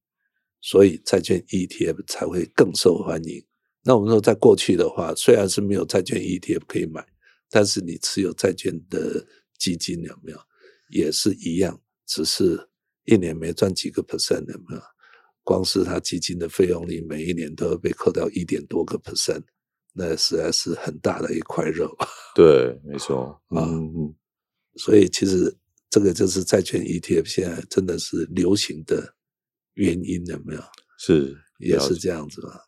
[0.60, 3.46] 所以债券 ETF 才会更受欢迎。
[3.84, 7.06] 那我们说，在过去的话，虽然是没有债券 ETF 可以买，
[7.50, 9.26] 但是你持有债券的
[9.58, 10.40] 基金有没有
[10.90, 12.70] 也是一样，只是
[13.06, 14.82] 一年没赚几个 percent 有没有？
[15.50, 19.42] 光是它基金的费用里每一年都要被扣掉一点多个 percent，
[19.96, 21.90] 那实在是很大的一块肉。
[22.36, 24.14] 对，没错， 嗯嗯。
[24.76, 25.58] 所以其实
[25.90, 29.16] 这个就是债券 ETF 现在真的是流行的
[29.74, 30.62] 原因，有没有？
[31.00, 32.62] 是，也是这样子吧。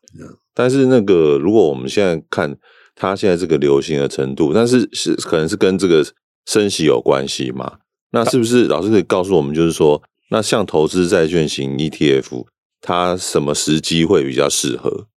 [0.52, 2.58] 但是那个，如果我们现在看
[2.96, 6.04] 它现在这个流行的程度，但是是可能是跟这个
[6.46, 7.78] 升息有关系嘛？
[8.10, 12.46] 那是不是老师可以告诉我们，就是说，那像投资债券型 ETF，
[12.82, 15.08] 它什么时机会比较适合？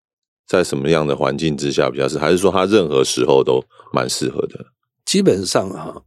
[0.46, 2.20] 在什么样的环境之下比较适合？
[2.20, 4.66] 还是说它任何时候都蛮适合的？
[5.04, 6.04] 基本上哈。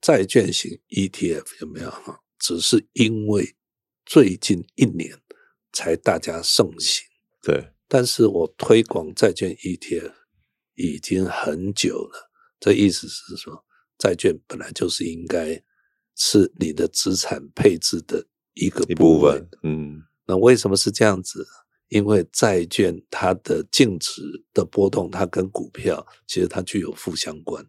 [0.00, 2.18] 债券型 ETF 有没有哈？
[2.36, 3.54] 只是因为
[4.04, 5.16] 最近一年
[5.72, 7.04] 才大家盛行，
[7.40, 7.68] 对。
[7.86, 10.12] 但是我推广债券 ETF
[10.74, 12.32] 已经很久了。
[12.58, 13.64] 这意思是说，
[13.96, 15.62] 债券本来就是应该
[16.16, 19.48] 是你的资产配置的一个部分。
[19.62, 20.02] 嗯，
[20.38, 21.46] 为什么是这样子？
[21.88, 24.22] 因为债券它的净值
[24.52, 27.64] 的波动，它跟股票其实它具有负相关，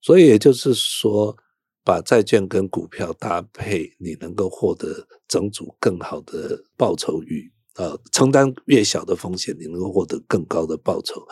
[0.00, 1.36] 所以也就是说。
[1.84, 7.98] 把债券跟股票搭配，你能够获得整组更好的报酬率啊！
[8.12, 11.26] 承担越小的风险，你能够获得更高的报酬。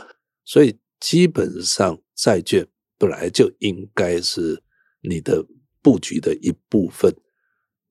[0.44, 2.66] 所以基本上，债券
[2.98, 4.60] 本来就应该是
[5.02, 5.46] 你的
[5.80, 7.14] 布局的一部分，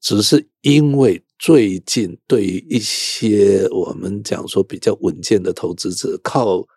[0.01, 6.67] 只是因为最近对于一些我们讲说比较稳健的投资者，靠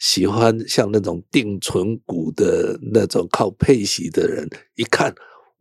[0.00, 5.14] 喜欢像那种定存股的那种靠配息的人，一看。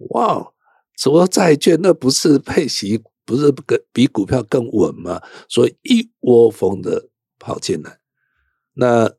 [0.09, 0.51] 哇，
[0.97, 3.53] 什么债券那不是配息，不是
[3.93, 5.21] 比股票更稳吗？
[5.47, 7.99] 所以一窝蜂的跑进来。
[8.73, 9.11] 那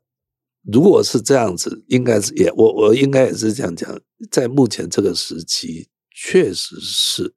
[0.63, 7.33] 如果是这样子，应该是也我我应该也是这样讲，在目前这个时期，确实是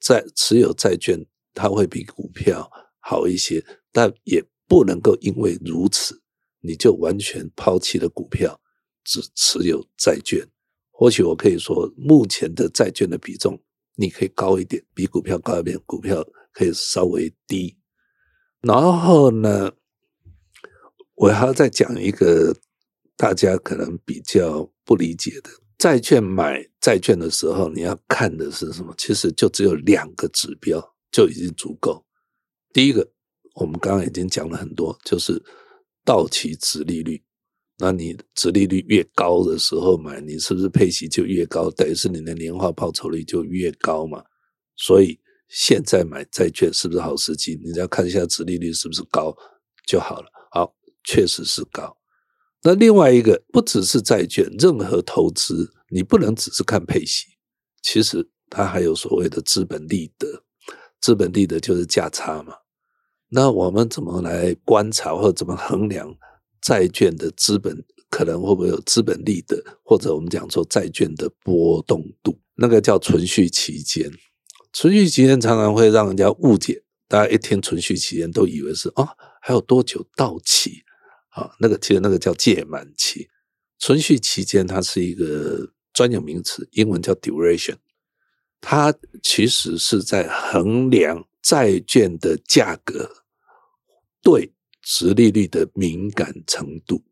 [0.00, 1.24] 在持有债券，
[1.54, 6.20] 它会比股票好一些，但也不能够因为如此，
[6.60, 8.60] 你就完全抛弃了股票，
[9.04, 10.46] 只持有债券。
[10.90, 13.58] 或许我可以说，目前的债券的比重
[13.96, 17.76] 你可以高一点，比股票高一点，股票可以稍微低。
[18.60, 19.72] 然后呢，
[21.14, 22.54] 我还要再讲一个
[23.16, 28.94] 大家可能比较不理解的，债券买债券的时候，你要看的是什么？
[28.98, 32.04] 其实就只有两个指标就已经足够。
[32.72, 33.12] 第一个，
[33.54, 35.42] 我们刚刚已经讲了很多，就是
[36.04, 37.22] 到期值利率。
[37.78, 41.70] 那你值利率越高的时候买，你是不是配息就越高？
[41.70, 44.22] 等于是你的年化报酬率就越高嘛。
[44.76, 47.58] 所以现在买债券是不是好时机？
[47.64, 49.34] 你只要看一下值利率是不是高
[49.86, 50.28] 就好了。
[50.52, 51.96] 好，确实是高。
[52.62, 57.28] 那另外一个，不只是债券，任何投资你不能只是看配息，
[57.82, 60.44] 其实它还有所谓的资本利得。
[61.00, 62.54] 资本利得就是价差嘛。
[63.28, 66.14] 那我们怎么来观察或者怎么衡量
[66.60, 72.40] 债券的资本可能会不会有资本利得，或者我们讲说债券的波动度？
[72.56, 74.10] 那个叫存续期间。
[74.72, 79.08] 存续期间常常会让人家误解，大家一听存续期间都以为是啊、
[79.40, 80.82] 还有多久到期
[81.30, 81.50] 啊？
[81.60, 83.28] 那个其实那个叫届满期。
[83.78, 87.76] 存续期间它是一个专有名词，英文叫 duration，
[88.60, 93.10] 它其实是在衡量债券的价格。
[94.22, 94.52] 对
[94.82, 97.02] 殖利率的敏感程度，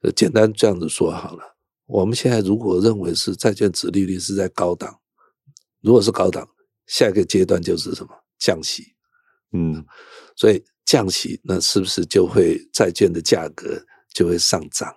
[0.00, 1.56] 呃，简单这样子说好了。
[1.86, 5.00] 我们现在如果认为是债券殖利率是在高档，
[5.82, 6.48] 如果是高档，
[6.86, 8.10] 下一个阶段就是什么？
[8.38, 8.94] 降息。
[9.52, 9.84] 嗯，
[10.34, 13.84] 所以降息，那是不是就会债券的价格
[14.14, 14.94] 就会上涨？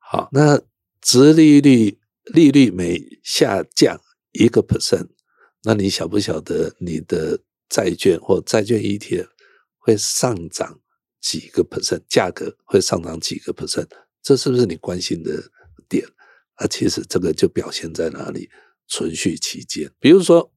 [0.00, 0.58] 好，那
[1.02, 1.98] 殖利率
[2.32, 4.00] 利率每下降
[4.34, 5.08] 一个 percent，
[5.62, 9.28] 那你晓不晓得你的债券或债券 ETF？
[9.78, 10.80] 会上涨
[11.20, 13.86] 几个 percent，价格会上涨几个 percent，
[14.22, 15.50] 这是不是你关心的
[15.88, 16.06] 点？
[16.54, 18.48] 啊，其实这个就表现在哪里？
[18.86, 20.52] 存续期间，比如说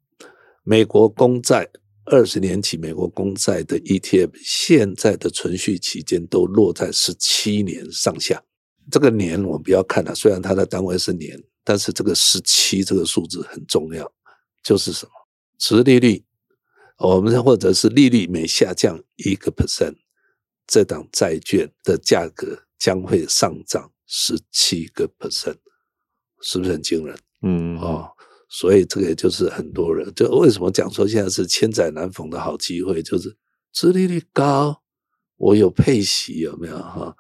[0.64, 1.70] 美国公债
[2.06, 8.44] 二十年期美国公债的 ETF，现在的存续期间都落在十七年上下。
[8.92, 14.10] 这个年我们不要看了，虽然它的单位是年，但是这个十七这个数字很重要，
[14.64, 15.12] 就是什么？
[15.58, 16.24] 殖利率。
[16.98, 19.98] 我们或者是利率每下降一个 percent，
[20.66, 25.58] 这档债券的价格将会上涨十七个 percent，
[26.42, 27.20] 是不是很惊人？
[27.42, 28.10] 嗯哦，
[28.48, 33.38] 所以这个也就是很多人就为什么讲说现在是千载难逢的好机会，就是
[33.74, 34.82] 殖利率高，
[35.36, 37.14] 我有配息有没有哈？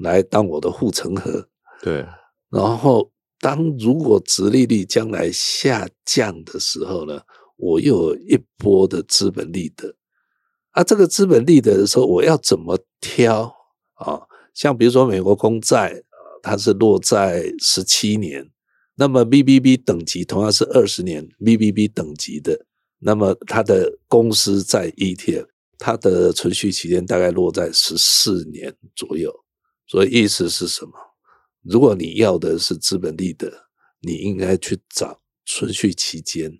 [0.00, 1.48] 来当我的护城河。
[1.82, 2.04] 对，
[2.50, 3.11] 然后
[3.42, 7.20] 当如果殖利率将来下降的时候呢？
[7.56, 9.94] 我又有一波的资本利得，
[10.70, 13.54] 啊，这个资本利得的时候，我要怎么挑
[13.94, 14.22] 啊？
[14.52, 16.02] 像比如说美国公债，
[16.42, 18.50] 它是落在十七年，
[18.96, 22.66] 那么 BBB 等级同样是二十年 BBB 等级的，
[22.98, 25.46] 那么它的公司在 ETF，
[25.78, 29.32] 它的存续期间大概落在十四年左右。
[29.86, 30.92] 所以意思是什么？
[31.62, 33.52] 如果你要的是资本利得，
[34.00, 36.52] 你应该去找存续期间。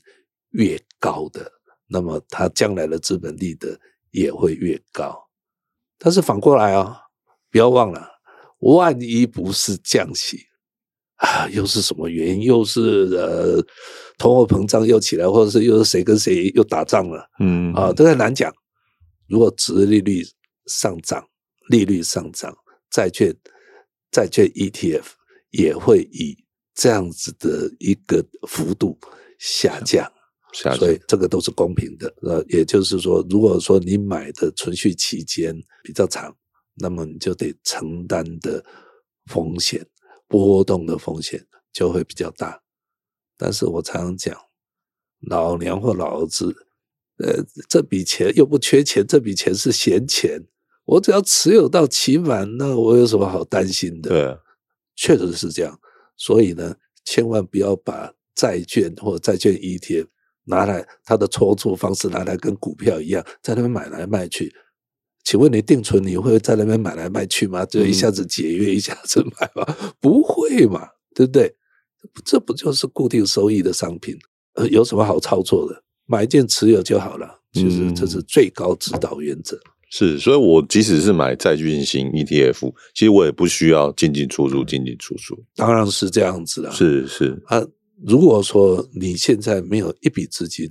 [0.54, 1.50] 越高的，
[1.86, 3.80] 那么它将来的资本利得
[4.10, 5.18] 也会越高。
[5.98, 6.96] 但是反过来啊、哦，
[7.50, 8.06] 不要忘了，
[8.58, 10.38] 万一不是降息
[11.16, 12.42] 啊，又是什么原因？
[12.42, 13.64] 又是呃，
[14.18, 17.26] 通货膨胀又起来，或者是又是谁跟谁又打仗了？
[17.40, 18.52] 嗯啊，都很难讲。
[19.28, 20.22] 如果殖利率
[20.66, 21.26] 上涨，
[21.70, 22.54] 利率上涨，
[22.90, 23.34] 债券
[24.12, 25.06] 债券 ETF
[25.50, 26.36] 也会以
[26.74, 28.96] 这样子的一个幅度
[29.40, 30.08] 下降。
[30.52, 36.30] 所以这个都是公平的，呃，也就是说，如果说你买的存续期间比较长，
[36.74, 38.62] 那么你就得承担的
[39.30, 39.82] 风险、
[40.28, 41.42] 波动的风险
[41.72, 42.62] 就会比较大。
[43.38, 44.38] 但是我常常讲，
[45.22, 46.54] 老娘或老子，
[47.16, 50.38] 呃，这笔钱又不缺钱，这笔钱是闲钱，
[50.84, 54.40] 我只要持有到期满，那我有什么好担心的？
[54.96, 55.78] 确实是这样。
[56.16, 60.06] 所以呢，千万不要把债券或债券 ETF。
[60.46, 64.52] 拿来它的操作方式拿来跟股票一样，在那边买来卖去。
[65.22, 67.64] 请问你定存你会在那边买来卖去吗？
[67.64, 69.64] 就一下子解约，一下子买吗？
[69.80, 71.54] 嗯、不会嘛，对不对？
[72.24, 74.18] 这不就是固定收益的商品？
[74.54, 75.84] 呃，有什么好操作的？
[76.06, 77.40] 买一件持有就好了。
[77.52, 79.56] 其实这是最高指导原则。
[79.56, 85.38] 嗯、是，所以我即使是买债券型 ETF，其实我也不需要进进出出，进进出出。
[85.54, 86.72] 当然是这样子了。
[86.72, 87.62] 是是啊。
[88.02, 90.66] 如果说你现在没有一笔资金，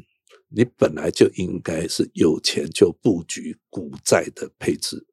[0.50, 5.06] 你本来就应该是有钱就布局股债的配置，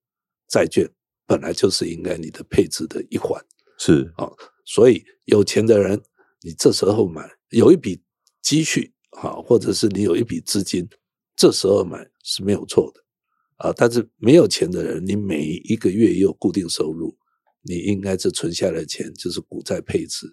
[0.49, 0.89] 债券
[1.27, 3.39] 本来就是应该你的配置的一环。
[3.79, 4.27] 是啊，
[4.65, 6.01] 所以有钱的人，
[6.41, 8.01] 你这时候买，有一笔
[8.41, 8.91] 积蓄，
[9.21, 10.89] 啊，或者是你有一笔资金，
[11.37, 13.03] 这时候买是没有错的
[13.59, 13.73] 啊。
[13.77, 17.15] 但是没有钱的人，你每一个月也有固定收入，
[17.63, 20.27] 你应该是存下来的钱就是股债配置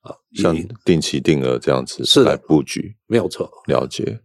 [0.00, 0.14] 啊。
[0.34, 3.50] 像定期定额这样子是来布局，没有错。
[3.66, 4.20] 了解，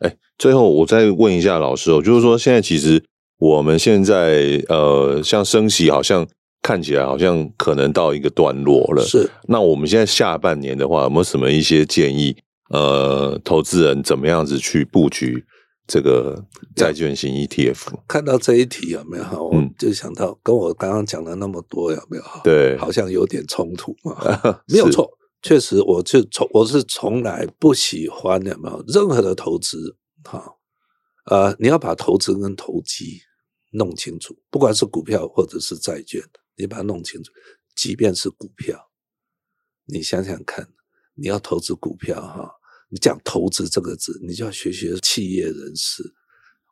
[0.00, 3.02] 哎，最后我再问一下老师哦，就是说现在其实
[3.38, 6.26] 我们现在呃，像升息好像
[6.62, 9.02] 看起来好像可能到一个段落了。
[9.02, 12.36] 是，那我们现在下半年的话，有没有什么一些建议？
[12.70, 15.44] 呃，投资人怎么样子去布局
[15.90, 17.88] 这个债券型 ETF？
[18.06, 19.48] 看到这一题有没有？
[19.48, 22.24] 我就想到跟我刚刚讲的那么多有没有？
[22.44, 24.16] 对，好像有点冲突嘛。
[24.70, 25.10] 没有错，
[25.42, 30.40] 确实，我就从我是从来不喜欢有没有任何的投资哈。
[31.26, 33.22] 呃，你要把投资跟投机
[33.72, 36.22] 弄清楚，不管是股票或者是债券，
[36.56, 37.32] 你把它弄清楚。
[37.74, 38.78] 即便是股票，
[39.86, 40.68] 你想想看，
[41.14, 42.52] 你要投资股票哈，
[42.90, 46.02] 你讲投资这个字，你就要学学企业人士。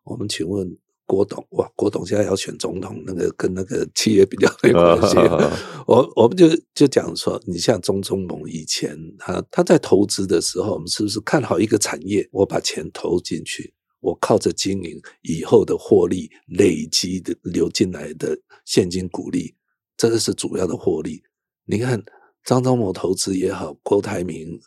[0.04, 5.16] 我们请问郭董，哇，郭董现在要选总统，那个跟那个企业比较没关系。
[5.86, 13.72] 我我们就就讲说，你像钟忠谋以前他他在投资的时候，我们是不是看好一个产业，我把钱投进去？
[14.00, 19.54] 我靠着经营以后的获利累积的流进来的现金股利，
[19.96, 21.22] 这个是主要的获利。
[21.64, 22.02] 你看
[22.44, 24.60] 张忠谋投资也好，郭台铭也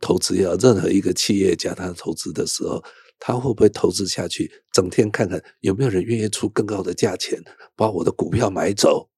[0.00, 2.82] 投资也好，任何一个企业家他投资的时候，
[3.18, 4.50] 他会不会投资下去？
[4.72, 7.42] 整天看看有没有人愿意出更高的价钱
[7.74, 9.10] 把我的股票买走？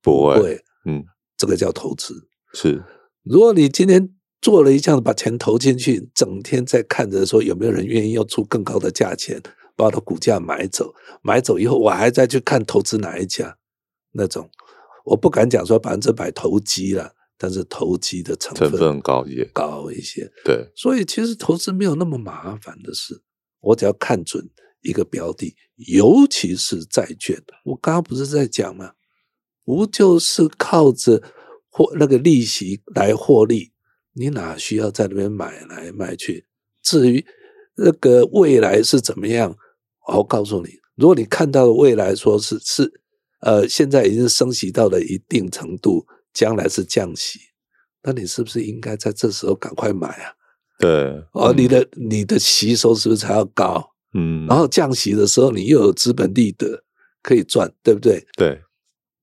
[0.00, 1.04] 不会，不会，嗯，
[1.36, 2.28] 这个叫投资。
[2.54, 2.82] 是，
[3.22, 4.14] 如果你今天。
[4.42, 9.40] 做了一下子，把钱投进去，整天在看着说有没有人愿意要出更高的价钱
[9.76, 13.56] 把我的股价买走，买走以后我还再去看投资哪一家，
[14.14, 14.50] 那种
[15.04, 20.30] 我不敢讲说百分之百投机了，但是投机的成分，高一点，高一些。
[20.44, 23.20] 对，所以其实投资没有那么麻烦的事，
[23.58, 24.48] 我只要看准
[24.82, 27.42] 一个标的，尤其是债券。
[27.64, 28.92] 我刚刚不是在讲吗？
[29.64, 31.20] 不就是靠着
[31.68, 33.72] 获那个利息来获利？
[34.12, 36.46] 你哪需要在那边买来买去？
[36.80, 37.26] 至于
[37.76, 39.56] 那个未来是怎么样，
[40.14, 43.00] 我告诉你，如果你看到的未来说是是
[43.40, 47.38] 呃，现在已经升息到了一定程度，将来是降息，
[48.02, 50.32] 那你是不是应该在这时候赶快买啊？
[50.78, 53.94] 对，哦，你的你的吸收是不是才要高？
[54.14, 56.84] 嗯，然后降息的时候，你又有资本利得
[57.22, 58.26] 可以赚，对不对？
[58.36, 58.60] 对，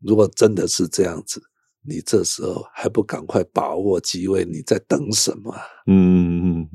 [0.01, 1.43] 如果真的是这样子。
[1.81, 4.43] 你这时候还不赶快把握机会？
[4.43, 5.55] 你在等什么？
[5.87, 6.67] 嗯，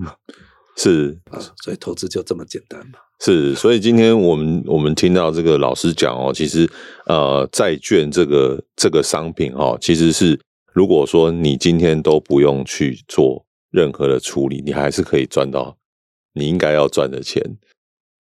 [0.79, 2.99] 是啊，所以投资就这么简单嘛。
[3.21, 6.69] 是，所以今天我们我们听到这个老师讲哦，其实
[7.07, 10.39] 呃，债券这个这个商品哦，其实是
[10.73, 15.77] 如果说你今天都不用去做任何的处理，你还是可以赚到
[16.35, 17.43] 你应该要赚的钱。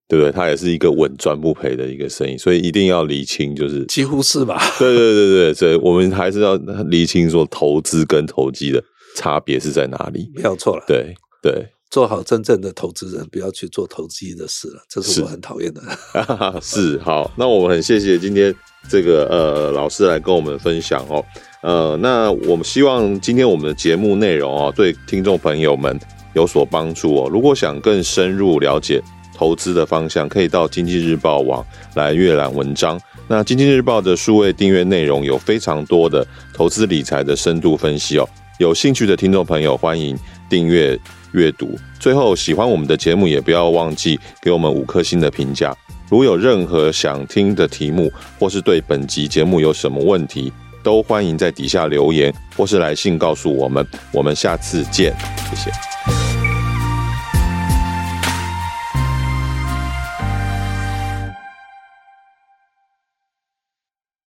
[0.07, 0.30] 对不对？
[0.30, 4.61] 它也是一个稳赚不赔的一个生意，所以一定要理清，就是几乎是吧？
[4.78, 6.55] 对对对对，所以我们还是要
[6.90, 8.84] 理清说投资跟投机的
[9.16, 10.30] 差别是在哪里。
[10.34, 15.80] 没有错了，对对，做好真正的投资人，不要去做投机的事了，这是我很讨厌的。
[16.61, 18.53] 是，是好，那我们很谢谢今天
[18.88, 21.24] 这个呃老师来跟我们分享哦，
[21.62, 25.97] 呃，那我们希望今天我们的节目内容哦，对听众朋友们
[26.34, 27.30] 有所帮助哦。
[27.30, 29.01] 如果想更深入了解。
[29.36, 31.66] 投资的方向可以到经济日报网
[31.97, 32.97] 来阅览文章。
[33.26, 38.28] 那经济日报的数位订阅内容有非常多的投资理财的深度分析哦。
[38.61, 40.16] 有兴趣的听众朋友，欢迎
[40.49, 40.97] 订阅
[41.35, 41.78] 阅读。
[42.01, 45.76] 最后，喜欢我们的节目，也不要忘记给我们五颗星的评价。
[46.09, 53.87] 如有任何想听的题目，或是对本集节目有什么问题，都欢迎在底下留言或是来信告诉我们。
[54.12, 55.14] 我们下次见，
[55.51, 56.14] 谢谢。